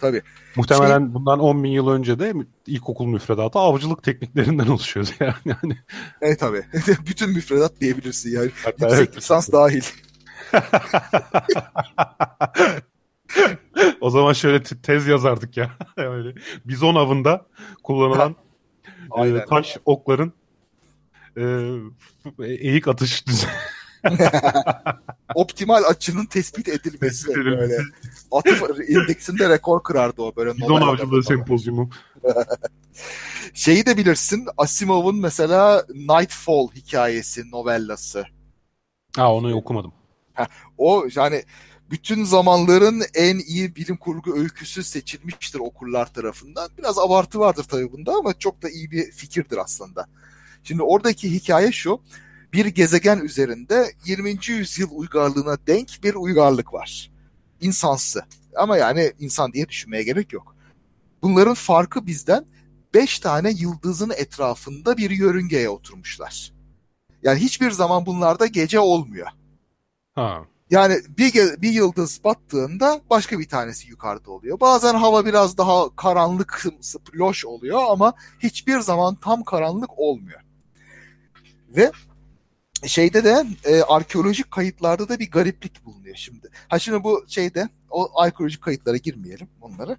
[0.00, 0.22] Tabii.
[0.56, 2.34] Muhtemelen şey, bundan 10 bin yıl önce de
[2.66, 5.34] ilkokul müfredatı avcılık tekniklerinden oluşuyordu yani.
[5.44, 5.78] yani.
[6.20, 6.64] Evet tabii.
[7.06, 8.50] Bütün müfredat diyebilirsin yani.
[8.64, 9.16] Hatta Yüksek evet.
[9.16, 9.82] lisans dahil.
[14.00, 15.70] o zaman şöyle tez yazardık ya.
[15.96, 17.46] Öyle bizon avında
[17.82, 18.36] kullanılan
[19.24, 20.32] e, taş okların
[21.36, 21.42] e,
[22.44, 23.50] eğik atış düzeni.
[25.34, 27.34] Optimal açının tespit edilmesi.
[27.34, 27.78] böyle.
[28.32, 30.56] Atıf indeksinde rekor kırardı o böyle.
[30.56, 31.90] Bizon avcılığı sempozyumu.
[33.54, 38.24] Şeyi de bilirsin Asimov'un mesela Nightfall hikayesi, novellası.
[39.16, 39.92] Ha onu okumadım.
[40.34, 40.46] Ha,
[40.78, 41.42] o yani
[41.90, 46.70] bütün zamanların en iyi bilim kurgu öyküsü seçilmiştir okurlar tarafından.
[46.78, 50.06] Biraz abartı vardır tabii bunda ama çok da iyi bir fikirdir aslında.
[50.62, 52.00] Şimdi oradaki hikaye şu.
[52.52, 54.38] Bir gezegen üzerinde 20.
[54.48, 57.10] yüzyıl uygarlığına denk bir uygarlık var.
[57.60, 58.24] İnsansı.
[58.56, 60.56] Ama yani insan diye düşünmeye gerek yok.
[61.22, 62.46] Bunların farkı bizden
[62.94, 66.52] 5 tane yıldızın etrafında bir yörüngeye oturmuşlar.
[67.22, 69.28] Yani hiçbir zaman bunlarda gece olmuyor.
[70.14, 70.44] Ha.
[70.70, 74.60] Yani bir, bir yıldız battığında başka bir tanesi yukarıda oluyor.
[74.60, 76.66] Bazen hava biraz daha karanlık,
[77.14, 80.40] loş oluyor ama hiçbir zaman tam karanlık olmuyor.
[81.68, 81.92] Ve
[82.86, 86.48] şeyde de e, arkeolojik kayıtlarda da bir gariplik bulunuyor şimdi.
[86.68, 89.96] Ha şimdi bu şeyde o arkeolojik kayıtlara girmeyelim onları.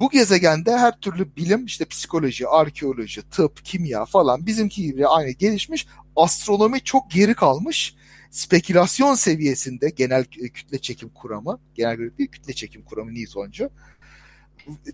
[0.00, 5.86] Bu gezegende her türlü bilim işte psikoloji, arkeoloji, tıp, kimya falan bizimki gibi aynı gelişmiş.
[6.16, 7.94] Astronomi çok geri kalmış
[8.30, 13.70] spekülasyon seviyesinde genel kütle çekim kuramı, genel değil kütle çekim kuramı Newtoncu.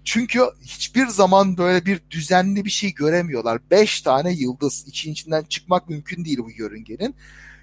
[0.05, 3.61] Çünkü hiçbir zaman böyle bir düzenli bir şey göremiyorlar.
[3.71, 7.15] Beş tane yıldız için içinden çıkmak mümkün değil bu yörüngenin.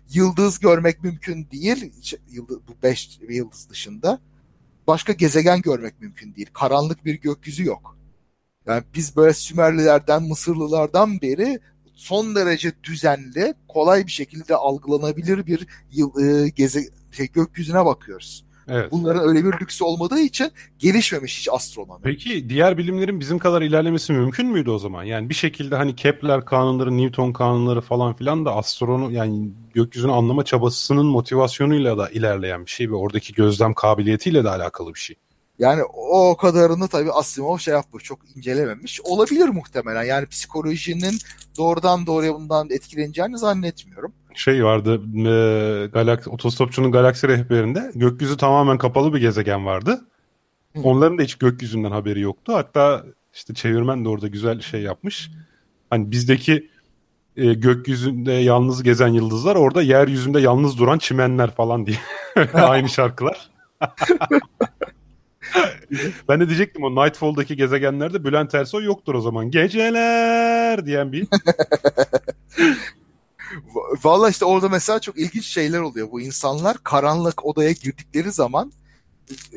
[0.10, 1.92] Yıldız görmek mümkün değil.
[2.30, 4.20] Yıldız, bu beş yıldız dışında.
[4.88, 6.48] Başka gezegen görmek mümkün değil.
[6.54, 7.98] Karanlık bir gökyüzü yok.
[8.66, 11.60] Yani biz böyle Sümerlilerden, Mısırlılardan beri
[11.94, 16.82] son derece düzenli, kolay bir şekilde algılanabilir bir yıl, e, geze,
[17.12, 18.46] şey, gökyüzüne bakıyoruz.
[18.68, 18.92] Evet.
[18.92, 22.02] Bunların öyle bir lüksü olmadığı için gelişmemiş hiç astronomi.
[22.04, 25.04] Peki diğer bilimlerin bizim kadar ilerlemesi mümkün müydü o zaman?
[25.04, 30.46] Yani bir şekilde hani Kepler kanunları, Newton kanunları falan filan da astronom yani gökyüzünü anlama
[30.46, 35.16] çabasının motivasyonuyla da ilerleyen bir şey ve oradaki gözlem kabiliyetiyle de alakalı bir şey.
[35.64, 39.02] Yani o kadarını tabii Asimov şey yapmış, çok incelememiş.
[39.04, 40.04] Olabilir muhtemelen.
[40.04, 41.18] Yani psikolojinin
[41.58, 44.14] doğrudan doğruya bundan etkileneceğini zannetmiyorum.
[44.36, 50.02] Şey vardı, e, Galaksi, otostopçunun galaksi rehberinde gökyüzü tamamen kapalı bir gezegen vardı.
[50.76, 50.82] Hı.
[50.82, 52.54] Onların da hiç gökyüzünden haberi yoktu.
[52.56, 53.04] Hatta
[53.34, 55.32] işte çevirmen de orada güzel şey yapmış.
[55.90, 56.70] Hani bizdeki
[57.38, 61.98] e, gökyüzünde yalnız gezen yıldızlar orada yeryüzünde yalnız duran çimenler falan diye.
[62.54, 63.50] Aynı şarkılar.
[66.30, 69.52] ben de diyecektim o Nightfall'daki gezegenlerde Bülent Ersoy yoktur o zaman.
[69.52, 71.28] Geceler diyen bir.
[74.04, 76.12] Valla işte orada mesela çok ilginç şeyler oluyor.
[76.12, 78.72] Bu insanlar karanlık odaya girdikleri zaman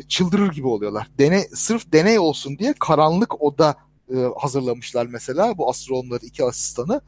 [0.08, 1.06] çıldırır gibi oluyorlar.
[1.18, 3.74] Deney, sırf deney olsun diye karanlık oda
[4.10, 7.00] e, hazırlamışlar mesela bu astronomların iki asistanı.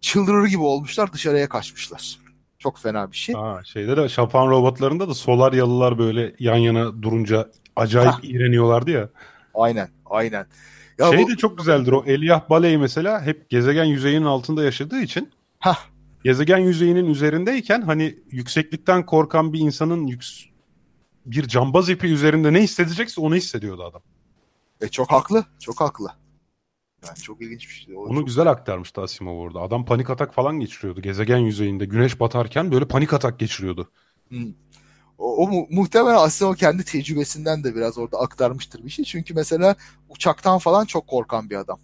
[0.00, 2.18] Çıldırır gibi olmuşlar dışarıya kaçmışlar.
[2.58, 3.34] Çok fena bir şey.
[3.34, 8.24] Ha, şeyde de şapan robotlarında da solar yalılar böyle yan yana durunca acayip Hah.
[8.24, 9.08] iğreniyorlardı ya.
[9.54, 10.46] Aynen, aynen.
[10.98, 11.30] Ya şey bu...
[11.30, 15.78] de çok güzeldir o Elyah Baley mesela hep gezegen yüzeyinin altında yaşadığı için Hah.
[16.24, 20.44] gezegen yüzeyinin üzerindeyken hani yükseklikten korkan bir insanın yüks
[21.26, 24.02] bir cambaz ipi üzerinde ne hissedecekse onu hissediyordu adam.
[24.80, 26.08] E çok haklı, çok haklı.
[27.06, 27.96] Yani çok ilginç bir şey.
[27.96, 28.26] Onu çok...
[28.26, 29.60] güzel aktarmıştı Asimov orada.
[29.60, 31.00] Adam panik atak falan geçiriyordu.
[31.00, 33.90] Gezegen yüzeyinde güneş batarken böyle panik atak geçiriyordu.
[34.28, 34.52] Hmm.
[35.22, 39.04] O, o mu, muhtemelen Asimov kendi tecrübesinden de biraz orada aktarmıştır bir şey.
[39.04, 39.76] Çünkü mesela
[40.08, 41.78] uçaktan falan çok korkan bir adam.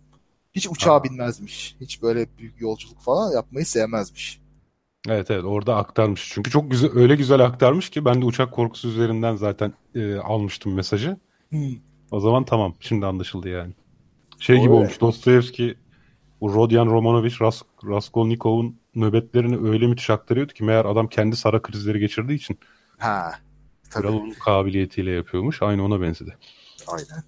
[0.55, 1.05] Hiç uçağa Aa.
[1.05, 1.77] binmezmiş.
[1.81, 4.41] Hiç böyle büyük yolculuk falan yapmayı sevmezmiş.
[5.09, 6.31] Evet evet orada aktarmış.
[6.35, 10.75] Çünkü çok güzel öyle güzel aktarmış ki ben de uçak korkusu üzerinden zaten e, almıştım
[10.75, 11.17] mesajı.
[11.49, 11.77] Hmm.
[12.11, 12.75] O zaman tamam.
[12.81, 13.73] Şimdi anlaşıldı yani.
[14.39, 15.01] Şey Doğru gibi olmuş.
[15.01, 15.75] Dostoyevski
[16.41, 22.01] bu Rodion Romanovich Ras Raskolnikov'un nöbetlerini öyle müthiş aktarıyordu ki meğer adam kendi sara krizleri
[22.01, 22.59] geçirdiği için.
[22.99, 23.33] Ha.
[23.91, 24.07] Tabii.
[24.07, 25.63] onun kabiliyetiyle yapıyormuş.
[25.63, 26.37] Aynı ona benzedi.
[26.87, 27.25] Aynen.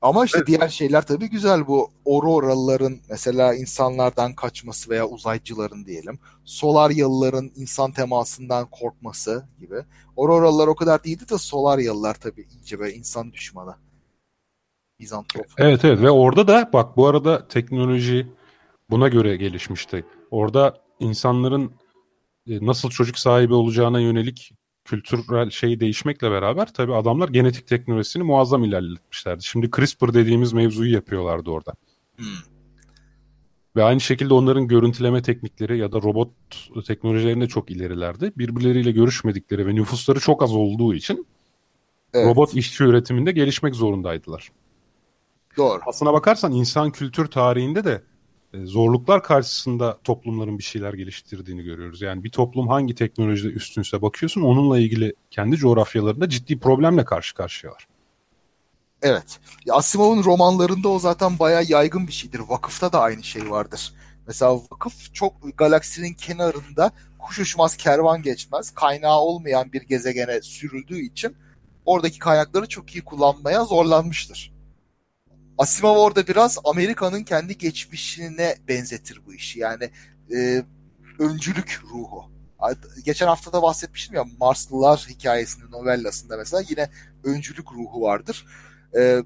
[0.00, 0.46] Ama işte evet.
[0.46, 6.18] diğer şeyler tabii güzel bu Auroralıların mesela insanlardan kaçması veya uzaycıların diyelim.
[6.44, 9.76] Solar yalıların insan temasından korkması gibi.
[10.16, 13.74] Auroralılar o kadar değildi de Solar yalılar tabii iyice böyle insan düşmanı.
[15.00, 15.46] Bizantrop.
[15.58, 18.26] Evet evet ve orada da bak bu arada teknoloji
[18.90, 20.04] buna göre gelişmişti.
[20.30, 21.72] Orada insanların
[22.46, 24.52] nasıl çocuk sahibi olacağına yönelik
[24.84, 29.44] kültürel şey değişmekle beraber tabii adamlar genetik teknolojisini muazzam ilerletmişlerdi.
[29.44, 31.72] Şimdi CRISPR dediğimiz mevzuyu yapıyorlardı orada.
[32.16, 32.26] Hmm.
[33.76, 36.30] Ve aynı şekilde onların görüntüleme teknikleri ya da robot
[36.86, 38.32] teknolojilerinde çok ilerilerdi.
[38.38, 41.26] Birbirleriyle görüşmedikleri ve nüfusları çok az olduğu için
[42.14, 42.26] evet.
[42.26, 44.48] robot işçi üretiminde gelişmek zorundaydılar.
[45.56, 45.80] Doğru.
[45.86, 48.02] Aslına bakarsan insan kültür tarihinde de e,
[48.54, 52.02] zorluklar karşısında toplumların bir şeyler geliştirdiğini görüyoruz.
[52.02, 57.88] Yani bir toplum hangi teknolojide üstünse bakıyorsun onunla ilgili kendi coğrafyalarında ciddi problemle karşı karşıyalar.
[59.02, 59.40] Evet.
[59.70, 62.40] Asimov'un romanlarında o zaten bayağı yaygın bir şeydir.
[62.48, 63.92] Vakıfta da aynı şey vardır.
[64.26, 71.36] Mesela vakıf çok galaksinin kenarında kuş uçmaz kervan geçmez kaynağı olmayan bir gezegene sürüldüğü için
[71.84, 74.55] oradaki kaynakları çok iyi kullanmaya zorlanmıştır.
[75.58, 79.58] Asimov orada biraz Amerika'nın kendi geçmişine benzetir bu işi.
[79.58, 79.90] Yani
[80.34, 80.64] e,
[81.18, 82.30] öncülük ruhu.
[83.04, 86.90] Geçen hafta da bahsetmiştim ya Marslılar hikayesinin novellasında mesela yine
[87.24, 88.46] öncülük ruhu vardır.
[88.98, 89.22] E,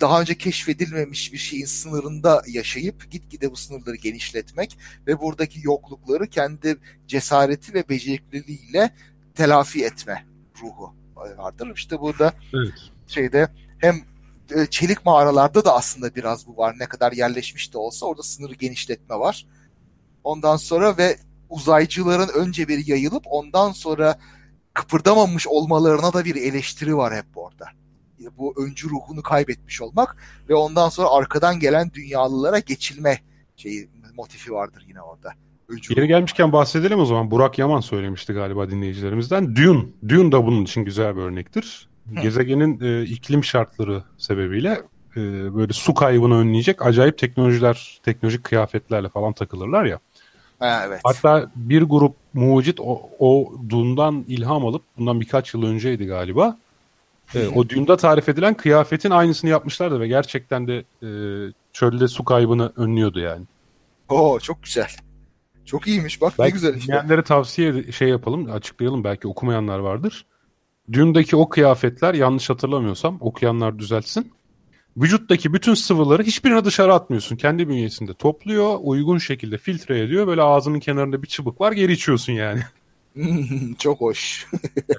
[0.00, 6.76] daha önce keşfedilmemiş bir şeyin sınırında yaşayıp gitgide bu sınırları genişletmek ve buradaki yoklukları kendi
[7.06, 8.90] cesareti ve becerikliliğiyle
[9.34, 10.26] telafi etme
[10.62, 11.72] ruhu vardır.
[11.76, 12.72] İşte burada evet.
[13.06, 14.13] şeyde hem
[14.50, 16.74] e, çelik mağaralarda da aslında biraz bu var.
[16.78, 19.46] Ne kadar yerleşmiş de olsa orada sınırı genişletme var.
[20.24, 21.16] Ondan sonra ve
[21.50, 24.18] uzaycıların önce bir yayılıp ondan sonra
[24.74, 27.66] kıpırdamamış olmalarına da bir eleştiri var hep orada.
[28.38, 30.16] Bu öncü ruhunu kaybetmiş olmak
[30.48, 33.18] ve ondan sonra arkadan gelen dünyalılara geçilme
[33.56, 35.32] şeyi motifi vardır yine orada.
[35.68, 37.30] Öncü Yeri gelmişken bahsedelim o zaman.
[37.30, 39.56] Burak Yaman söylemişti galiba dinleyicilerimizden.
[39.56, 39.84] Dune.
[40.08, 41.88] Dune da bunun için güzel bir örnektir.
[42.22, 44.82] Gezegenin e, iklim şartları sebebiyle
[45.16, 45.20] e,
[45.54, 49.98] böyle su kaybını önleyecek acayip teknolojiler, teknolojik kıyafetlerle falan takılırlar ya.
[50.58, 51.00] Ha, evet.
[51.04, 56.56] Hatta bir grup mucit o, o Dun'dan ilham alıp bundan birkaç yıl önceydi galiba.
[57.34, 61.08] E, o Dune'da tarif edilen kıyafetin aynısını yapmışlardı ve gerçekten de e,
[61.72, 63.44] çölde su kaybını önlüyordu yani.
[64.08, 64.88] Oo çok güzel.
[65.64, 66.92] Çok iyiymiş bak belki ne güzel işte.
[66.92, 70.26] Dinleyenlere tavsiye şey yapalım açıklayalım belki okumayanlar vardır.
[70.92, 74.32] Düğündeki o kıyafetler yanlış hatırlamıyorsam okuyanlar düzeltsin.
[74.96, 77.36] Vücuttaki bütün sıvıları hiçbirine dışarı atmıyorsun.
[77.36, 80.26] Kendi bünyesinde topluyor, uygun şekilde filtre ediyor.
[80.26, 82.60] Böyle ağzının kenarında bir çubuk var, geri içiyorsun yani.
[83.78, 84.46] Çok hoş.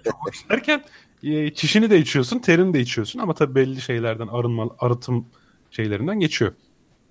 [0.04, 0.84] Çok hoş derken
[1.24, 5.26] e, çişini de içiyorsun, terini de içiyorsun ama tabii belli şeylerden arınma, arıtım
[5.72, 6.52] şeylerinden geçiyor.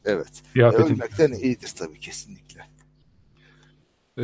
[0.04, 0.42] Evet.
[0.52, 0.94] Kıyafetin...
[0.94, 2.43] Ölmekten iyidir tabii kesinlikle.
[4.18, 4.22] Ee,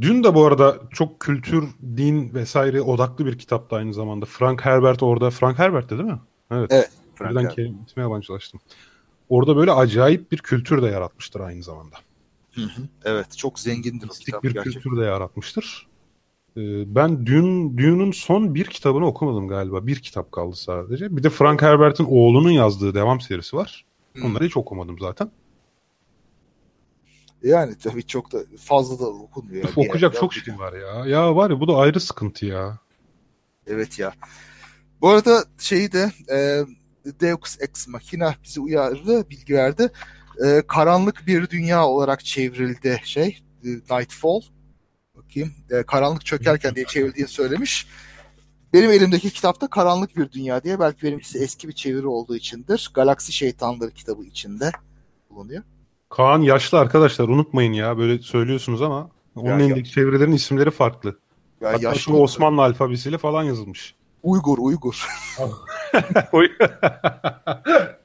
[0.00, 4.26] dün de bu arada çok kültür, din vesaire odaklı bir kitaptı aynı zamanda.
[4.26, 5.30] Frank Herbert orada.
[5.30, 6.20] Frank Herbert'ti değil mi?
[6.50, 6.70] Evet.
[6.72, 6.90] Evet.
[7.20, 8.60] Birden kelimesine yabancılaştım.
[9.28, 11.96] Orada böyle acayip bir kültür de yaratmıştır aynı zamanda.
[12.54, 12.82] Hı hı.
[13.04, 13.38] Evet.
[13.38, 14.42] Çok zengindir o kitap.
[14.44, 14.82] bir gerçekten.
[14.82, 15.86] kültür de yaratmıştır.
[16.56, 19.86] Ee, ben dün Dune'un son bir kitabını okumadım galiba.
[19.86, 21.16] Bir kitap kaldı sadece.
[21.16, 23.84] Bir de Frank Herbert'in oğlunun yazdığı devam serisi var.
[24.24, 25.30] Onları hiç okumadım zaten.
[27.42, 29.64] Yani tabii çok da fazla da okunmuyor.
[29.64, 29.88] Yani.
[29.88, 31.06] Okuyacak çok şey var ya.
[31.06, 32.78] Ya var ya bu da ayrı sıkıntı ya.
[33.66, 34.12] Evet ya.
[35.00, 36.64] Bu arada şeyi de e,
[37.20, 39.92] Deus Ex Machina bizi uyardı, bilgi verdi.
[40.44, 43.42] E, karanlık bir dünya olarak çevrildi şey.
[43.64, 44.40] E, Nightfall.
[45.16, 45.52] bakayım.
[45.70, 47.86] E, Karanlık Çökerken diye çevrildiğini söylemiş.
[48.72, 52.90] Benim elimdeki kitapta Karanlık Bir Dünya diye belki benimkisi eski bir çeviri olduğu içindir.
[52.94, 54.72] Galaksi Şeytanları kitabı içinde
[55.30, 55.62] bulunuyor.
[56.10, 61.18] Kaan yaşlı arkadaşlar unutmayın ya böyle söylüyorsunuz ama onun Ya, elindeki çevirilerin isimleri farklı.
[61.60, 63.94] Ya Hatta yaşlı Osmanlı alfabesiyle falan yazılmış.
[64.22, 65.06] Uygur, Uygur.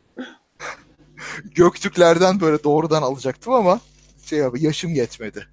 [1.56, 3.80] Göktürklerden böyle doğrudan alacaktım ama
[4.24, 5.48] şey abi yaşım yetmedi.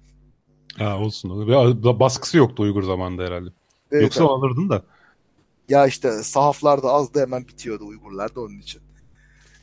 [0.77, 1.47] ha olsun.
[1.47, 3.49] Ve baskısı yoktu Uygur zamanında herhalde.
[3.91, 4.29] Evet, Yoksa abi.
[4.29, 4.83] alırdın da.
[5.69, 8.81] Ya işte sahaflar da azdı hemen bitiyordu Uygurlar da onun için.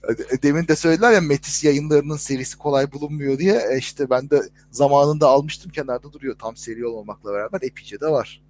[0.09, 3.55] E, Demin de söylediler ya Metis yayınlarının serisi kolay bulunmuyor diye.
[3.73, 6.37] E işte ben de zamanında almıştım kenarda duruyor.
[6.39, 8.43] Tam seri olmamakla beraber epeyce de var.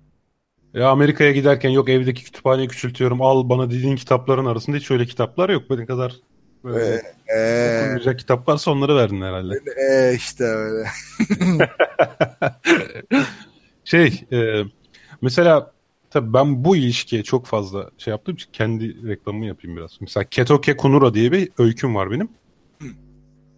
[0.74, 3.22] Ya Amerika'ya giderken yok evdeki kütüphaneyi küçültüyorum.
[3.22, 5.62] Al bana dediğin kitapların arasında hiç öyle kitaplar yok.
[5.70, 6.12] Benim kadar
[6.64, 7.02] böyle
[7.36, 9.54] Ee, okunmayacak kitap varsa onları verdin herhalde.
[9.90, 10.88] e, işte öyle.
[13.84, 14.62] Şey e,
[15.22, 15.72] mesela
[16.10, 19.98] tabii ben bu ilişkiye çok fazla şey yaptığım için kendi reklamımı yapayım biraz.
[20.00, 22.28] Mesela Ketoke Kunura diye bir öyküm var benim.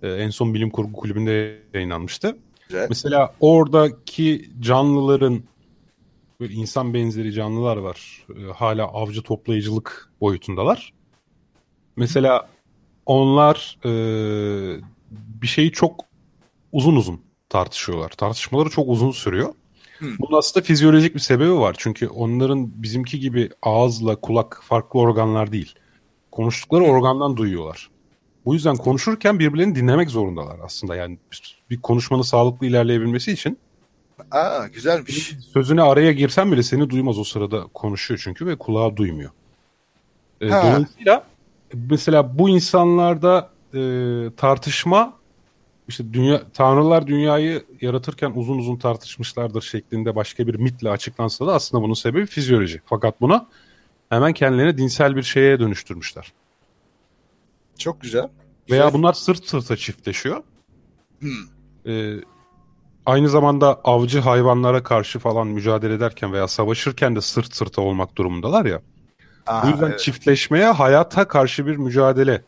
[0.03, 2.36] E, en son bilim kurgu kulübünde yayınlanmıştı.
[2.68, 2.86] Güzel.
[2.88, 5.42] Mesela oradaki canlıların
[6.40, 8.26] böyle insan benzeri canlılar var.
[8.36, 10.92] E, hala avcı toplayıcılık boyutundalar.
[11.96, 12.48] Mesela
[13.07, 13.90] onlar e,
[15.11, 16.05] bir şeyi çok
[16.72, 18.09] uzun uzun tartışıyorlar.
[18.11, 19.55] Tartışmaları çok uzun sürüyor.
[20.01, 20.09] Hmm.
[20.18, 21.74] Bunun aslında fizyolojik bir sebebi var.
[21.78, 25.74] Çünkü onların bizimki gibi ağızla kulak farklı organlar değil.
[26.32, 27.90] Konuştukları organdan duyuyorlar.
[28.44, 30.96] Bu yüzden konuşurken birbirlerini dinlemek zorundalar aslında.
[30.96, 31.18] Yani
[31.70, 33.59] bir konuşmanın sağlıklı ilerleyebilmesi için
[34.30, 35.32] Aa güzelmiş.
[35.53, 39.30] sözüne araya girsen bile seni duymaz o sırada konuşuyor çünkü ve kulağı duymuyor.
[40.40, 40.62] E, Ha.
[40.62, 41.24] dolayısıyla
[41.90, 43.80] mesela bu insanlarda e,
[44.36, 45.20] tartışma
[45.91, 51.82] işte dünya tanrılar dünyayı yaratırken uzun uzun tartışmışlardır şeklinde başka bir mitle açıklansa da aslında
[51.82, 52.80] bunun sebebi fizyoloji.
[52.84, 53.47] Fakat buna
[54.09, 56.32] hemen kendilerini dinsel bir şeye dönüştürmüşler.
[57.78, 58.28] Çok güzel.
[58.70, 58.93] Veya Güzel.
[58.93, 60.43] bunlar sırt sırta çiftleşiyor.
[61.20, 61.30] Hmm.
[61.86, 62.16] Ee,
[63.07, 68.64] aynı zamanda avcı hayvanlara karşı falan mücadele ederken veya savaşırken de sırt sırta olmak durumundalar
[68.66, 68.82] ya.
[69.47, 70.01] Aa, Bu yüzden evet.
[70.01, 72.43] çiftleşmeye hayata karşı bir mücadele.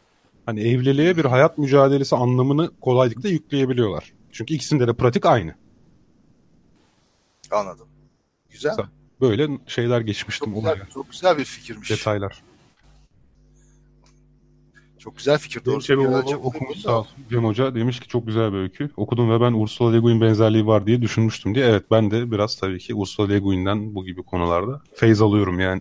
[0.53, 4.13] Hani evliliğe bir hayat mücadelesi anlamını kolaylıkla yükleyebiliyorlar.
[4.33, 5.55] Çünkü ikisinde de pratik aynı.
[7.51, 7.89] Anladım.
[8.51, 8.77] Güzel.
[9.21, 10.75] Böyle şeyler geçmiştim Çok olaya.
[10.75, 11.91] güzel, çok güzel bir fikirmiş.
[11.91, 12.43] Detaylar.
[14.99, 15.65] Çok güzel fikir.
[15.65, 15.71] Bir
[16.05, 17.17] ölçü okumuş sağ olsun.
[17.31, 18.91] Cem Hoca demiş ki çok güzel bir öykü.
[18.97, 21.67] Okudum ve ben Ursula Le Guin benzerliği var diye düşünmüştüm diye.
[21.67, 25.81] Evet ben de biraz tabii ki Ursula Le Guin'den bu gibi konularda feyz alıyorum yani.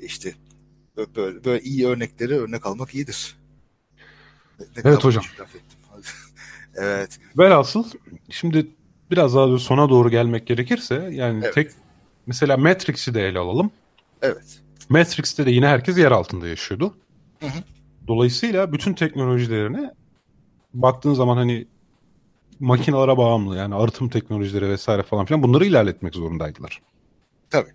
[0.00, 0.34] İşte
[0.96, 3.36] bö- böyle, böyle iyi örnekleri örnek almak iyidir.
[4.60, 5.24] Ne- ne Evet hocam.
[6.74, 7.18] evet.
[7.38, 7.84] Velhasıl
[8.30, 8.66] şimdi
[9.10, 11.54] biraz daha sona doğru gelmek gerekirse yani Evet.
[11.54, 11.70] tek
[12.26, 13.70] mesela Matrix'i de ele alalım.
[14.22, 14.60] Evet.
[14.88, 16.94] Matrix'te de yine herkes yer altında yaşıyordu.
[17.40, 17.58] Hı hı.
[18.08, 19.94] Dolayısıyla bütün teknolojilerine
[20.74, 21.66] baktığın zaman hani
[22.60, 26.82] makinalara bağımlı yani arıtım teknolojileri vesaire falan filan bunları ilerletmek zorundaydılar.
[27.50, 27.70] Tabii.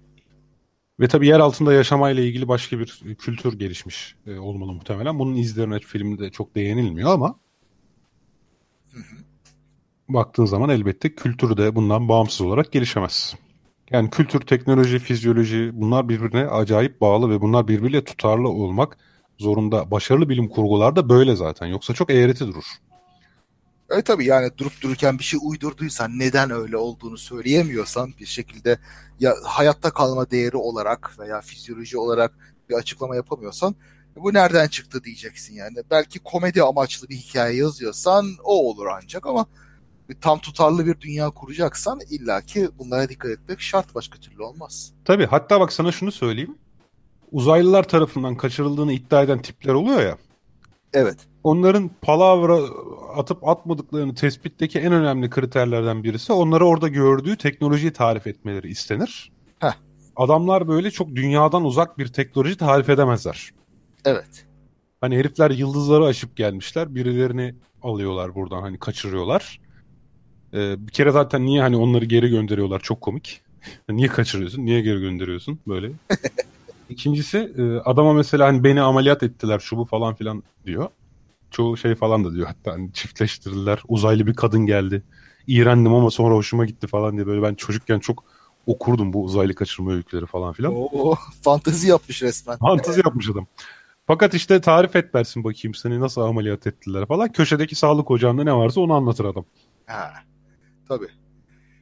[1.00, 5.20] Ve tabii yer altında yaşamayla ilgili başka bir kültür gelişmiş e, olmalı muhtemelen.
[5.20, 7.40] Bunun izlerine filmde çok değinilmiyor ama
[10.10, 13.36] baktığın zaman elbette kültür de bundan bağımsız olarak gelişemez.
[13.92, 18.98] Yani kültür, teknoloji, fizyoloji bunlar birbirine acayip bağlı ve bunlar birbiriyle tutarlı olmak
[19.38, 19.92] zorunda.
[19.92, 21.68] Başarılı bilim kurgular da böyle zaten.
[21.68, 22.66] Yoksa çok eğreti durur.
[23.92, 28.80] Evet tabii yani durup dururken bir şey uydurduysan neden öyle olduğunu söyleyemiyorsan bir şekilde
[29.20, 32.34] ya hayatta kalma değeri olarak veya fizyoloji olarak
[32.70, 33.76] bir açıklama yapamıyorsan
[34.16, 35.78] bu nereden çıktı diyeceksin yani.
[35.92, 39.46] Belki komedi amaçlı bir hikaye yazıyorsan o olur ancak ama
[40.22, 44.94] tam tutarlı bir dünya kuracaksan illaki bunlara dikkat etmek şart başka türlü olmaz.
[45.06, 46.58] Tabii hatta bak sana şunu söyleyeyim.
[47.32, 50.18] Uzaylılar tarafından kaçırıldığını iddia eden tipler oluyor ya.
[50.94, 51.18] Evet.
[51.44, 52.60] Onların palavra
[53.16, 59.32] atıp atmadıklarını tespitteki en önemli kriterlerden birisi onları orada gördüğü teknolojiyi tarif etmeleri istenir.
[59.60, 59.74] Heh.
[60.16, 63.50] Adamlar böyle çok dünyadan uzak bir teknoloji tarif edemezler.
[64.06, 64.46] Evet.
[65.02, 66.96] Hani herifler yıldızları aşıp gelmişler.
[66.96, 69.60] Birilerini alıyorlar buradan hani kaçırıyorlar.
[70.54, 73.42] Ee, bir kere zaten niye hani onları geri gönderiyorlar çok komik.
[73.90, 74.66] niye kaçırıyorsun?
[74.66, 75.60] Niye geri gönderiyorsun?
[75.68, 75.92] Böyle.
[76.90, 80.90] İkincisi e, adama mesela hani beni ameliyat ettiler şu bu falan filan diyor.
[81.52, 83.80] Çoğu şey falan da diyor hatta hani çiftleştirdiler.
[83.88, 85.04] Uzaylı bir kadın geldi.
[85.48, 88.24] İğrendim ama sonra hoşuma gitti falan diye böyle ben çocukken çok
[88.66, 90.74] okurdum bu uzaylı kaçırma öyküleri falan filan.
[90.76, 92.58] Oo, fantezi yapmış resmen.
[92.58, 93.48] Fantezi yapmış adam.
[94.08, 97.32] Fakat işte tarif et dersin bakayım seni nasıl ameliyat ettiler falan.
[97.32, 99.46] Köşedeki sağlık ocağında ne varsa onu anlatır adam.
[99.86, 100.14] Ha.
[100.88, 101.08] Tabii.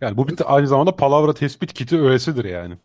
[0.01, 2.77] Yani bu bir aynı zamanda palavra tespit kiti öğesidir yani.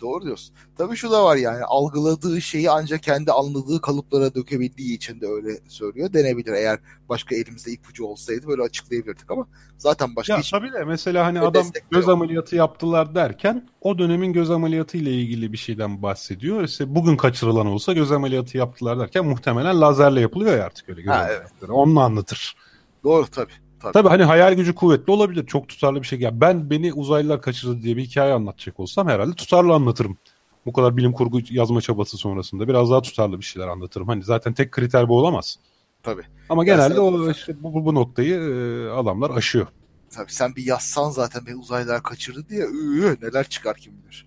[0.00, 0.54] Doğru diyorsun.
[0.78, 5.48] Tabii şu da var yani algıladığı şeyi ancak kendi anladığı kalıplara dökebildiği için de öyle
[5.68, 6.12] söylüyor.
[6.12, 6.78] Denebilir eğer
[7.08, 9.46] başka elimizde ipucu olsaydı böyle açıklayabilirdik ama
[9.78, 10.50] zaten başka ya, hiç...
[10.50, 15.52] Tabii de mesela hani adam göz ameliyatı yaptılar derken o dönemin göz ameliyatı ile ilgili
[15.52, 16.64] bir şeyden bahsediyor.
[16.64, 21.10] İşte bugün kaçırılan olsa göz ameliyatı yaptılar derken muhtemelen lazerle yapılıyor ya artık öyle göz
[21.10, 21.48] ha, ameliyatları.
[21.60, 21.70] Evet.
[21.70, 22.56] Onu anlatır.
[23.04, 23.52] Doğru tabii.
[23.80, 23.92] Tabii.
[23.92, 25.46] Tabii hani hayal gücü kuvvetli olabilir.
[25.46, 26.20] Çok tutarlı bir şey.
[26.20, 30.18] Ya ben beni uzaylılar kaçırdı diye bir hikaye anlatacak olsam herhalde tutarlı anlatırım.
[30.66, 34.08] Bu kadar bilim kurgu yazma çabası sonrasında biraz daha tutarlı bir şeyler anlatırım.
[34.08, 35.58] Hani zaten tek kriter bu olamaz.
[36.02, 36.22] Tabii.
[36.48, 39.66] Ama genelde o işte bu, bu noktayı e, adamlar aşıyor.
[40.10, 44.26] Tabii sen bir yazsan zaten beni uzaylılar kaçırdı diye ıı, neler çıkar kim bilir.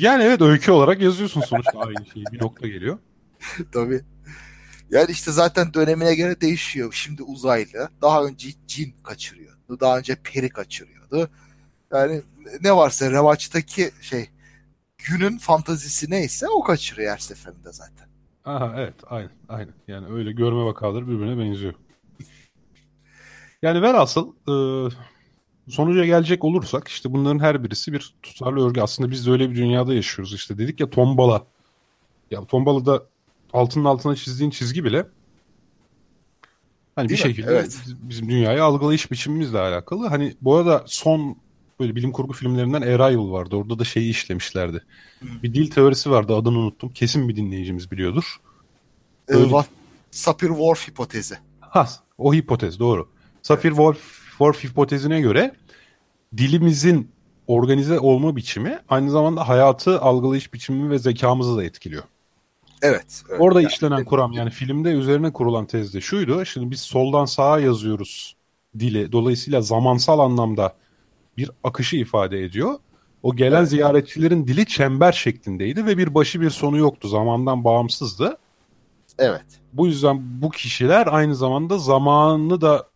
[0.00, 2.24] Yani evet öykü olarak yazıyorsun sonuçta aynı şeyi.
[2.32, 2.98] Bir nokta geliyor.
[3.72, 4.00] Tabii.
[4.90, 6.92] Yani işte zaten dönemine göre değişiyor.
[6.92, 7.88] Şimdi uzaylı.
[8.02, 9.80] Daha önce cin kaçırıyordu.
[9.80, 11.30] Daha önce peri kaçırıyordu.
[11.92, 12.22] Yani
[12.60, 14.30] ne varsa revaçtaki şey
[14.98, 18.08] günün fantazisi neyse o kaçırıyor her seferinde zaten.
[18.44, 19.74] Aha evet aynen aynen.
[19.88, 21.74] Yani öyle görme vakaları birbirine benziyor.
[23.62, 24.54] Yani velhasıl e,
[25.70, 28.80] sonuca gelecek olursak işte bunların her birisi bir tutarlı örgü.
[28.80, 30.34] Aslında biz de öyle bir dünyada yaşıyoruz.
[30.34, 31.46] İşte dedik ya tombala.
[32.30, 33.06] Ya tombalada
[33.52, 35.06] altının altına çizdiğin çizgi bile
[36.96, 37.30] hani Değil bir mi?
[37.34, 37.78] şekilde evet.
[37.86, 40.06] bizim dünyayı algılayış biçimimizle alakalı.
[40.06, 41.36] Hani bu arada son
[41.80, 43.56] böyle bilim kurgu filmlerinden Arrival vardı.
[43.56, 44.84] Orada da şeyi işlemişlerdi.
[45.18, 45.42] Hmm.
[45.42, 46.92] Bir dil teorisi vardı adını unuttum.
[46.92, 48.40] Kesin bir dinleyicimiz biliyordur.
[49.28, 49.64] Ee, böyle...
[50.10, 51.34] Sapir-Whorf hipotezi.
[51.60, 51.88] Ha,
[52.18, 53.08] o hipotez doğru.
[53.42, 53.98] Sapir-Whorf
[54.40, 54.64] evet.
[54.64, 55.54] hipotezine göre
[56.36, 57.10] dilimizin
[57.46, 62.02] organize olma biçimi aynı zamanda hayatı algılayış biçimi ve zekamızı da etkiliyor.
[62.82, 63.22] Evet.
[63.30, 63.40] evet.
[63.40, 66.44] Orada yani, işlenen kuram yani filmde üzerine kurulan tezde şuydu.
[66.44, 68.36] Şimdi biz soldan sağa yazıyoruz
[68.78, 69.12] dili.
[69.12, 70.76] Dolayısıyla zamansal anlamda
[71.36, 72.74] bir akışı ifade ediyor.
[73.22, 73.68] O gelen evet.
[73.68, 77.08] ziyaretçilerin dili çember şeklindeydi ve bir başı bir sonu yoktu.
[77.08, 78.38] Zamandan bağımsızdı.
[79.18, 79.44] Evet.
[79.72, 82.88] Bu yüzden bu kişiler aynı zamanda zamanı da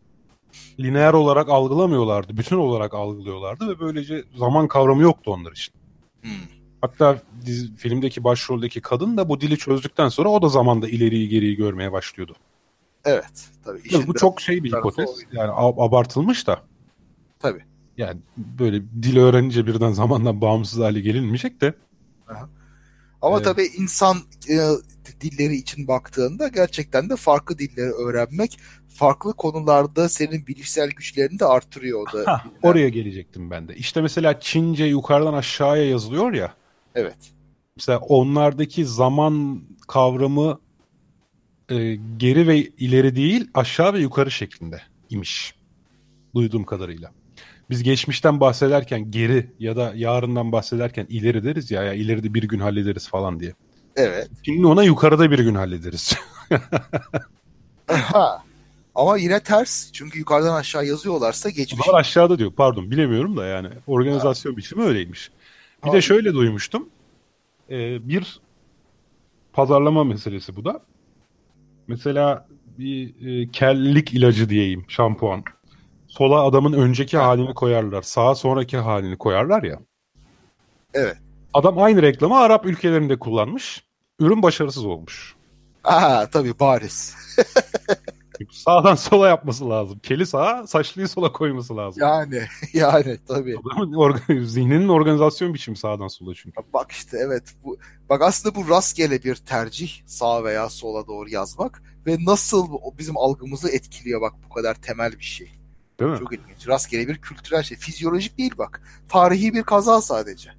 [0.79, 2.37] lineer olarak algılamıyorlardı.
[2.37, 5.73] Bütün olarak algılıyorlardı ve böylece zaman kavramı yoktu onlar için.
[6.21, 6.54] Hmm.
[6.85, 11.55] Hatta dizi, filmdeki başroldeki kadın da bu dili çözdükten sonra o da zamanda ileriyi geriyi
[11.55, 12.35] görmeye başlıyordu.
[13.05, 13.49] Evet.
[13.65, 14.07] Tabii.
[14.07, 15.09] bu çok şey bir hipotez.
[15.31, 16.59] Yani abartılmış da.
[17.39, 17.63] Tabii.
[17.97, 21.73] Yani böyle dil öğrenince birden zamandan bağımsız hale gelinmeyecek de.
[22.27, 22.49] Aha.
[23.21, 23.45] Ama evet.
[23.45, 24.17] tabii insan
[24.49, 24.55] e,
[25.21, 31.99] dilleri için baktığında gerçekten de farklı dilleri öğrenmek farklı konularda senin bilişsel güçlerini de artırıyor.
[32.01, 33.75] O da ha, oraya gelecektim ben de.
[33.75, 36.53] İşte mesela Çince yukarıdan aşağıya yazılıyor ya.
[36.95, 37.17] Evet.
[37.77, 40.59] Mesela onlardaki zaman kavramı
[41.69, 45.55] e, geri ve ileri değil aşağı ve yukarı şeklinde imiş.
[46.35, 47.11] Duyduğum kadarıyla.
[47.69, 52.59] Biz geçmişten bahsederken geri ya da yarından bahsederken ileri deriz ya, ya ileride bir gün
[52.59, 53.53] hallederiz falan diye.
[53.95, 54.29] Evet.
[54.43, 56.15] Şimdi ona yukarıda bir gün hallederiz.
[57.87, 58.43] ha.
[58.95, 59.91] Ama yine ters.
[59.91, 61.87] Çünkü yukarıdan aşağı yazıyorlarsa geçmiş.
[61.89, 62.51] Onlar aşağıda diyor.
[62.51, 63.67] Pardon bilemiyorum da yani.
[63.87, 64.57] Organizasyon ha.
[64.57, 65.31] biçimi öyleymiş.
[65.85, 66.89] Bir de şöyle duymuştum.
[67.69, 68.39] Ee, bir
[69.53, 70.81] pazarlama meselesi bu da.
[71.87, 75.43] Mesela bir e, kellik ilacı diyeyim şampuan.
[76.07, 78.01] Sola adamın önceki halini koyarlar.
[78.01, 79.79] Sağa sonraki halini koyarlar ya.
[80.93, 81.17] Evet.
[81.53, 83.83] Adam aynı reklamı Arap ülkelerinde kullanmış.
[84.19, 85.35] Ürün başarısız olmuş.
[85.83, 87.15] Aa tabii bariz.
[88.51, 89.99] Sağdan sola yapması lazım.
[89.99, 92.03] Keli sağa, saçlıyı sola koyması lazım.
[92.03, 92.41] Yani,
[92.73, 93.55] yani tabii.
[93.57, 96.61] Adamın organ, zihninin organizasyon biçimi sağdan sola çünkü.
[96.73, 97.43] Bak işte evet.
[97.63, 97.77] Bu,
[98.09, 102.67] bak aslında bu rastgele bir tercih sağ veya sola doğru yazmak ve nasıl
[102.97, 105.51] bizim algımızı etkiliyor bak bu kadar temel bir şey.
[105.99, 106.19] Değil mi?
[106.19, 106.67] Çok ilginç.
[106.67, 107.77] Rastgele bir kültürel şey.
[107.77, 108.81] Fizyolojik değil bak.
[109.09, 110.49] Tarihi bir kaza sadece.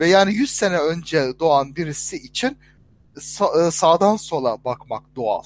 [0.00, 2.58] Ve yani 100 sene önce doğan birisi için
[3.16, 5.42] sa- sağdan sola bakmak doğal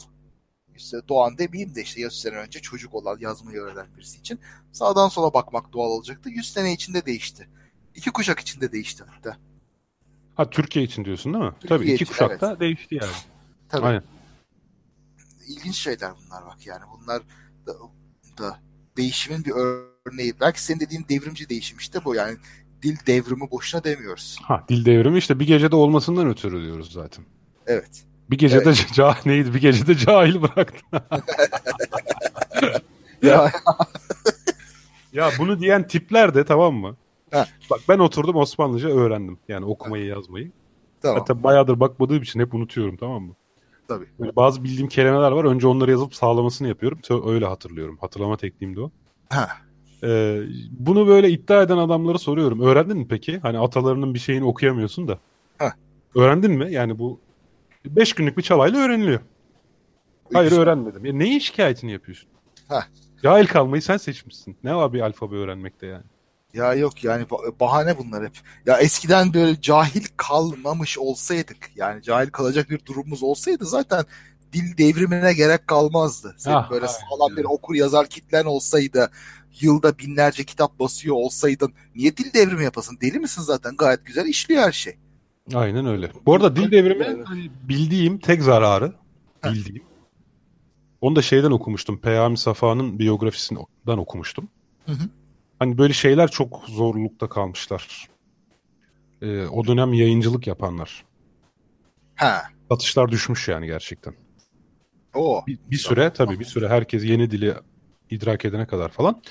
[0.77, 4.41] işte doğan demeyeyim de işte 100 sene önce çocuk olan yazmayı öğrenen birisi için
[4.72, 6.31] sağdan sola bakmak doğal olacaktı.
[6.31, 7.49] 100 sene içinde değişti.
[7.95, 9.37] İki kuşak içinde değişti hatta.
[10.35, 11.53] Ha Türkiye için diyorsun değil mi?
[11.61, 12.61] Türkiye Tabii iki için, kuşakta evet.
[12.61, 13.12] değişti yani.
[13.68, 13.87] Tabii.
[13.87, 14.03] Aynen.
[15.49, 16.83] İlginç şeyler bunlar bak yani.
[16.93, 17.22] Bunlar
[17.66, 17.72] da,
[18.39, 18.59] da
[18.97, 20.35] değişimin bir örneği.
[20.41, 22.37] Belki senin dediğin devrimci değişim işte bu yani.
[22.83, 24.39] Dil devrimi boşuna demiyoruz.
[24.43, 27.25] Ha dil devrimi işte bir gecede olmasından ötürü diyoruz zaten.
[27.66, 28.05] Evet.
[28.31, 28.87] Bir gecede evet.
[28.93, 29.55] ca neydi?
[29.55, 30.85] Bir gecede cahil bıraktı.
[33.22, 33.53] ya.
[35.12, 36.97] ya bunu diyen tipler de tamam mı?
[37.31, 37.47] Ha.
[37.70, 39.39] Bak ben oturdum Osmanlıca öğrendim.
[39.49, 40.51] Yani okumayı yazmayı.
[41.03, 41.18] Tamam.
[41.18, 43.35] Hatta bayağıdır bakmadığım için hep unutuyorum tamam mı?
[43.89, 44.07] Tabii.
[44.20, 45.45] Böyle bazı bildiğim kelimeler var.
[45.45, 46.99] Önce onları yazıp sağlamasını yapıyorum.
[47.27, 47.99] Öyle hatırlıyorum.
[48.01, 48.91] Hatırlama tekniğim de o.
[49.31, 49.49] Ha.
[50.03, 52.61] Ee, bunu böyle iddia eden adamlara soruyorum.
[52.61, 53.39] Öğrendin mi peki?
[53.39, 55.18] Hani atalarının bir şeyini okuyamıyorsun da.
[55.59, 55.70] Heh.
[56.14, 56.72] Öğrendin mi?
[56.72, 57.20] Yani bu
[57.85, 59.20] 5 günlük bir çabayla öğreniliyor.
[60.32, 61.05] Hayır öğrenmedim.
[61.05, 62.28] Ya neyin şikayetini yapıyorsun?
[62.68, 62.82] Heh.
[63.22, 64.57] Cahil kalmayı sen seçmişsin.
[64.64, 66.05] Ne var bir alfabe öğrenmekte yani?
[66.55, 68.32] Ya yok yani ba- bahane bunlar hep.
[68.66, 74.05] Ya eskiden böyle cahil kalmamış olsaydık yani cahil kalacak bir durumumuz olsaydı zaten
[74.53, 76.35] dil devrimine gerek kalmazdı.
[76.39, 77.47] Senin Ah, böyle aynen, sağlam bir evet.
[77.51, 79.11] okur yazar kitlen olsaydı
[79.61, 82.99] yılda binlerce kitap basıyor olsaydın niye dil devrimi yapasın?
[83.01, 83.76] Deli misin zaten?
[83.76, 84.97] Gayet güzel işliyor her şey.
[85.55, 86.11] Aynen öyle.
[86.26, 88.92] Bu arada dil devrimi hani bildiğim tek zararı
[89.45, 89.82] bildiğim.
[91.01, 92.01] Onu da şeyden okumuştum.
[92.01, 94.49] Peyami Safa'nın biyografisinden okumuştum.
[94.86, 95.09] Hı hı.
[95.59, 98.09] Hani böyle şeyler çok zorlukta kalmışlar.
[99.22, 101.05] Ee, o dönem yayıncılık yapanlar.
[102.14, 102.42] Ha.
[102.70, 104.14] Satışlar düşmüş yani gerçekten.
[105.14, 105.47] O.
[105.47, 107.55] Bir, bir süre tabii bir süre herkes yeni dili
[108.11, 109.22] idrak edene kadar falan.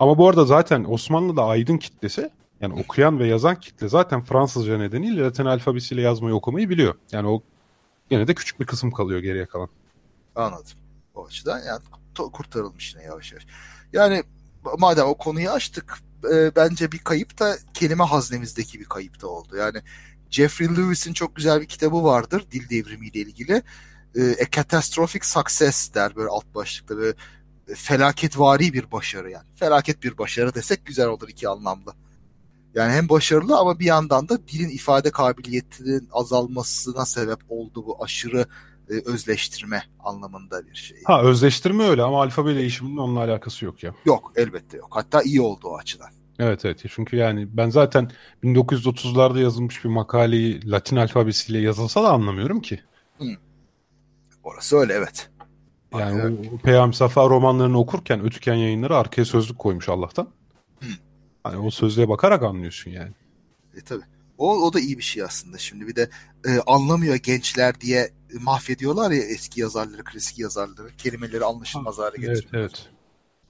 [0.00, 2.30] Ama bu arada zaten Osmanlı'da aydın kitlesi
[2.62, 6.94] yani okuyan ve yazan kitle zaten Fransızca nedeniyle Latin alfabesiyle yazmayı okumayı biliyor.
[7.12, 7.42] Yani o
[8.10, 9.68] gene de küçük bir kısım kalıyor geriye kalan.
[10.34, 10.78] Anladım.
[11.14, 11.80] O açıdan yani
[12.32, 13.46] kurtarılmış yine yavaş yavaş.
[13.92, 14.22] Yani
[14.78, 15.98] madem o konuyu açtık
[16.32, 19.56] e, bence bir kayıp da kelime haznemizdeki bir kayıp da oldu.
[19.56, 19.78] Yani
[20.30, 23.62] Jeffrey Lewis'in çok güzel bir kitabı vardır dil devrimiyle ilgili.
[24.16, 27.16] E, A Catastrophic Success der böyle alt başlıkta böyle
[27.74, 29.46] felaketvari bir başarı yani.
[29.54, 31.94] Felaket bir başarı desek güzel olur iki anlamda.
[32.74, 38.46] Yani hem başarılı ama bir yandan da dilin ifade kabiliyetinin azalmasına sebep oldu bu aşırı
[38.90, 40.98] e, özleştirme anlamında bir şey.
[41.04, 43.94] Ha özleştirme öyle ama alfabe değişiminin onunla alakası yok ya.
[44.04, 44.88] Yok elbette yok.
[44.90, 46.08] Hatta iyi oldu o açıdan.
[46.38, 48.10] Evet evet çünkü yani ben zaten
[48.44, 52.80] 1930'larda yazılmış bir makaleyi Latin alfabesiyle yazılsa da anlamıyorum ki.
[54.42, 55.30] Orası öyle evet.
[55.98, 56.50] Yani Evet.
[56.54, 60.28] o Peyami Safa romanlarını okurken Ötüken yayınları arkaya sözlük koymuş Allah'tan.
[61.44, 63.12] Hani o sözlüğe bakarak anlıyorsun yani.
[63.76, 64.02] E, tabii.
[64.38, 65.58] O, o da iyi bir şey aslında.
[65.58, 66.10] Şimdi bir de
[66.46, 70.88] e, anlamıyor gençler diye mahvediyorlar ya eski yazarları, klasik yazarları.
[70.98, 72.62] Kelimeleri anlaşılmaz hale Evet getiriyor.
[72.62, 72.88] evet.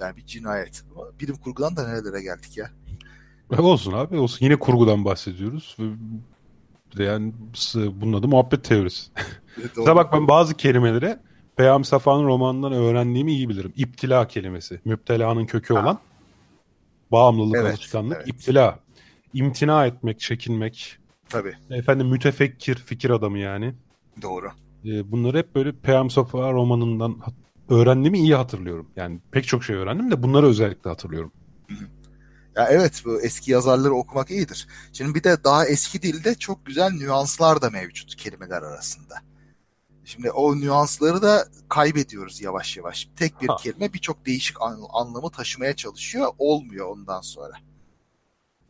[0.01, 0.84] Yani bir cinayet.
[1.20, 2.70] Bilim kurgudan da nerelere geldik ya.
[3.53, 4.45] E, Olsun abi olsun.
[4.45, 5.76] Yine kurgudan bahsediyoruz.
[6.99, 7.32] Yani
[7.76, 9.11] bunun adı muhabbet teorisi.
[9.57, 11.16] Mesela bak ben bazı kelimeleri
[11.57, 13.72] Peyami Safa'nın romanından öğrendiğimi iyi bilirim.
[13.76, 14.80] İptila kelimesi.
[14.84, 15.80] Müptelanın kökü Ha.
[15.82, 15.99] olan
[17.12, 18.28] bağımlılık, Evet, alışkanlık, evet.
[18.28, 18.78] iptila.
[19.34, 20.98] İmtina etmek, çekinmek.
[21.28, 21.54] Tabii.
[21.70, 23.74] Efendim mütefekkir, fikir adamı yani.
[24.22, 24.50] Doğru.
[24.84, 27.16] E, bunları hep böyle Peyami Safa romanından
[27.68, 28.90] öğrendiğimi iyi hatırlıyorum.
[28.96, 31.32] Yani pek çok şey öğrendim de bunları özellikle hatırlıyorum.
[32.56, 34.68] Ya evet bu eski yazarları okumak iyidir.
[34.92, 39.14] Şimdi bir de daha eski dilde çok güzel nüanslar da mevcut kelimeler arasında.
[40.05, 43.09] Şimdi o nüansları da kaybediyoruz yavaş yavaş.
[43.16, 43.57] Tek bir Ha.
[43.57, 46.30] kelime birçok değişik an- anlamı taşımaya çalışıyor.
[46.38, 47.53] Olmuyor ondan sonra.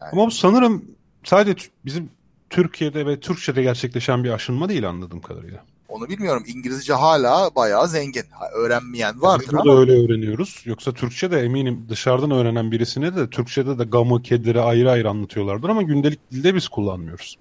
[0.01, 0.85] Yani, Ama bu sanırım
[1.25, 2.11] sadece bizim
[2.51, 5.65] Türkiye'de ve Türkçe'de gerçekleşen bir aşınma değil anladığım kadarıyla.
[5.89, 6.45] onu bilmiyorum.
[6.47, 8.25] İngilizce hala bayağı zengin.
[8.55, 10.63] Öğrenmeyen vardır Biz burada ama öyle öğreniyoruz.
[10.65, 15.69] Yoksa Türkçe de eminim dışarıdan öğrenen birisine de Türkçe'de de gamı, kediri ayrı ayrı anlatıyorlardır
[15.69, 17.37] ama gündelik dilde biz kullanmıyoruz.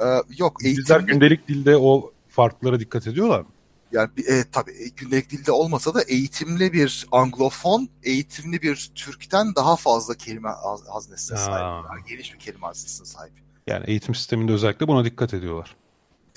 [0.00, 0.04] e,
[0.38, 3.46] yok Bizler eğitimli gündelik dilde o farklara dikkat ediyorlar mı?
[3.92, 9.76] yani e, tabii e, gündelik dilde olmasa da eğitimli bir Anglofon, eğitimli bir Türk'ten daha
[9.76, 11.44] fazla kelime haz- haznesine Ha.
[11.44, 11.84] sahip.
[11.88, 13.32] Daha geniş bir kelime haznesine sahip.
[13.66, 15.76] Yani eğitim sisteminde özellikle buna dikkat ediyorlar.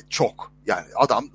[0.10, 0.52] Çok.
[0.66, 1.26] Yani adam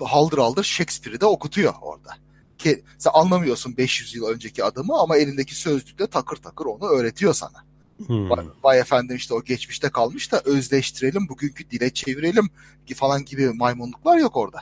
[0.00, 2.10] e, haldır haldır Shakespeare'i de okutuyor orada.
[2.58, 7.64] Ki sen anlamıyorsun 500 yıl önceki adamı ama elindeki sözlükle takır takır onu öğretiyor sana.
[8.06, 8.30] Hmm.
[8.30, 12.50] Vay, vay efendim işte o geçmişte kalmış da özleştirelim, bugünkü dile çevirelim
[12.94, 14.60] falan gibi maymunluklar yok orada.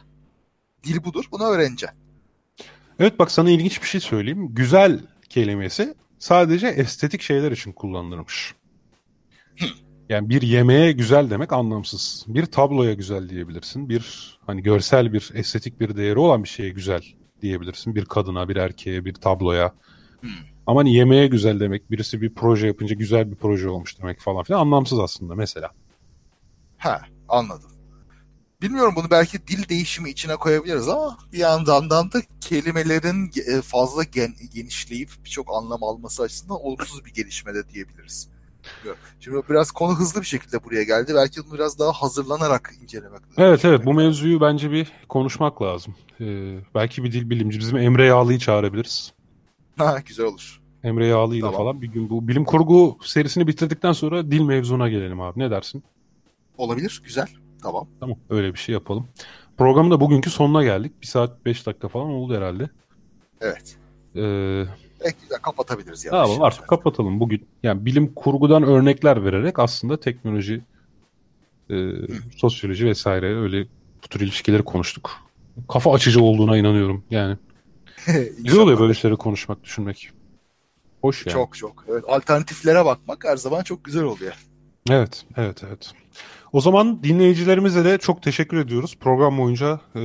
[0.84, 1.98] Dil budur, bunu öğreneceksin.
[2.98, 4.48] Evet bak sana ilginç bir şey söyleyeyim.
[4.54, 8.54] Güzel kelimesi sadece estetik şeyler için kullanılırmış.
[10.08, 12.24] Yani bir yemeğe güzel demek anlamsız.
[12.28, 13.88] Bir tabloya güzel diyebilirsin.
[13.88, 17.02] Bir hani görsel bir estetik bir değeri olan bir şeye güzel
[17.42, 17.94] diyebilirsin.
[17.94, 19.72] Bir kadına, bir erkeğe, bir tabloya.
[20.22, 20.30] Hmm.
[20.66, 24.42] Ama hani yemeğe güzel demek, birisi bir proje yapınca güzel bir proje olmuş demek falan
[24.42, 25.70] filan anlamsız aslında mesela.
[26.78, 27.70] Ha, anladım.
[28.62, 34.34] Bilmiyorum bunu belki dil değişimi içine koyabiliriz ama bir yandan da kelimelerin e, fazla gen,
[34.54, 38.28] genişleyip birçok anlam alması açısından olumsuz bir gelişme de diyebiliriz.
[39.20, 41.12] Şimdi biraz konu hızlı bir şekilde buraya geldi.
[41.14, 43.34] Belki bunu biraz daha hazırlanarak incelemek lazım.
[43.36, 45.94] Evet evet bu mevzuyu bence bir konuşmak lazım.
[46.20, 49.12] Ee, belki bir dil bilimci bizim Emre Yağlı'yı çağırabiliriz.
[49.76, 50.62] Ha, güzel olur.
[50.84, 51.56] Emre Yağlı ile Tamam.
[51.56, 55.40] falan bir gün bu bilim kurgu serisini bitirdikten sonra dil mevzuna gelelim abi.
[55.40, 55.82] Ne dersin?
[56.58, 57.26] Olabilir, güzel.
[57.62, 57.88] Tamam.
[58.00, 59.08] Tamam öyle bir şey yapalım.
[59.58, 60.92] Programın da bugünkü sonuna geldik.
[61.02, 62.70] Bir saat beş dakika falan oldu herhalde.
[63.40, 63.76] Evet.
[64.16, 64.64] Ee,
[65.04, 67.46] Evet güzel kapatabiliriz Tamam artık kapatalım bugün.
[67.62, 70.62] Yani bilim kurgudan örnekler vererek aslında teknoloji,
[71.70, 71.76] e,
[72.36, 73.66] sosyoloji vesaire öyle
[74.04, 75.10] bu tür ilişkileri konuştuk.
[75.68, 77.36] Kafa açıcı olduğuna inanıyorum yani.
[78.38, 80.10] Güzel oluyor böyle şeyleri konuşmak, düşünmek.
[81.00, 81.32] Hoş yani.
[81.32, 81.84] Çok çok.
[81.88, 84.34] Evet, alternatiflere bakmak her zaman çok güzel oluyor.
[84.90, 85.92] Evet, evet, evet.
[86.52, 88.96] O zaman dinleyicilerimize de çok teşekkür ediyoruz.
[89.00, 90.00] Program boyunca e,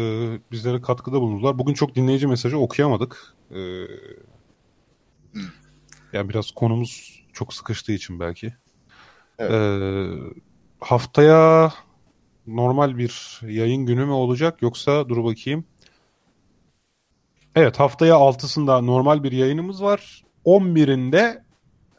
[0.52, 1.60] bizlere katkıda bulundular.
[1.60, 3.34] Bugün çok dinleyici mesajı okuyamadık.
[3.52, 3.60] E,
[6.14, 8.54] yani biraz konumuz çok sıkıştığı için belki.
[9.40, 9.52] Evet.
[9.52, 10.08] E,
[10.80, 11.74] haftaya
[12.48, 15.66] normal bir yayın günü mü olacak yoksa dur bakayım.
[17.58, 20.24] Evet haftaya 6'sında normal bir yayınımız var.
[20.46, 21.42] 11'inde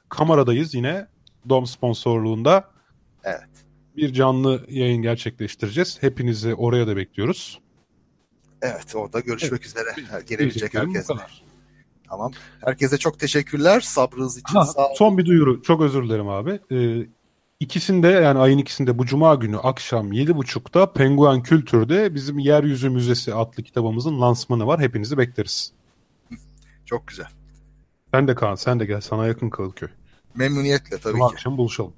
[0.08, 1.06] kameradayız yine.
[1.48, 2.70] Dom sponsorluğunda.
[3.24, 3.48] Evet.
[3.96, 5.98] Bir canlı yayın gerçekleştireceğiz.
[6.00, 7.60] Hepinizi oraya da bekliyoruz.
[8.62, 9.88] Evet orada görüşmek üzere.
[10.28, 11.42] Gelebilecek kadar.
[12.08, 12.32] Tamam.
[12.64, 13.80] Herkese çok teşekkürler.
[13.80, 14.94] Sabrınız için Ha, sağ olun.
[14.94, 15.62] son bir duyuru.
[15.62, 16.60] Çok özür dilerim abi.
[16.72, 17.06] Ee,
[17.60, 23.62] ikisinde yani ayın ikisinde bu cuma günü akşam 7.30'da Penguen Kültür'de bizim Yeryüzü Müzesi adlı
[23.62, 24.80] kitabımızın lansmanı var.
[24.80, 25.72] Hepinizi bekleriz.
[26.86, 27.26] Çok güzel.
[28.12, 29.00] Ben de Kaan sen de gel.
[29.00, 29.88] Sana yakın Kalıköy.
[30.34, 31.32] Memnuniyetle tabii Cuma ki.
[31.34, 31.92] akşam buluşalım.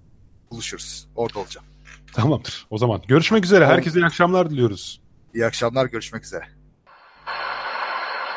[0.50, 1.08] Buluşuruz.
[1.16, 1.66] Orada olacağım.
[2.12, 2.66] Tamamdır.
[2.70, 3.66] O zaman görüşmek üzere.
[3.66, 5.00] Herkese iyi akşamlar diliyoruz.
[5.34, 5.86] İyi akşamlar.
[5.86, 6.44] Görüşmek üzere.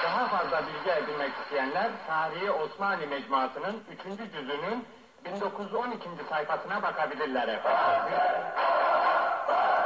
[0.05, 3.99] Daha fazla bilgi edinmek isteyenler Tarihi Osmanlı Mecmuası'nın 3.
[4.34, 4.84] cüzünün
[5.26, 6.09] 1912.
[6.30, 8.13] sayfasına bakabilirler efendim.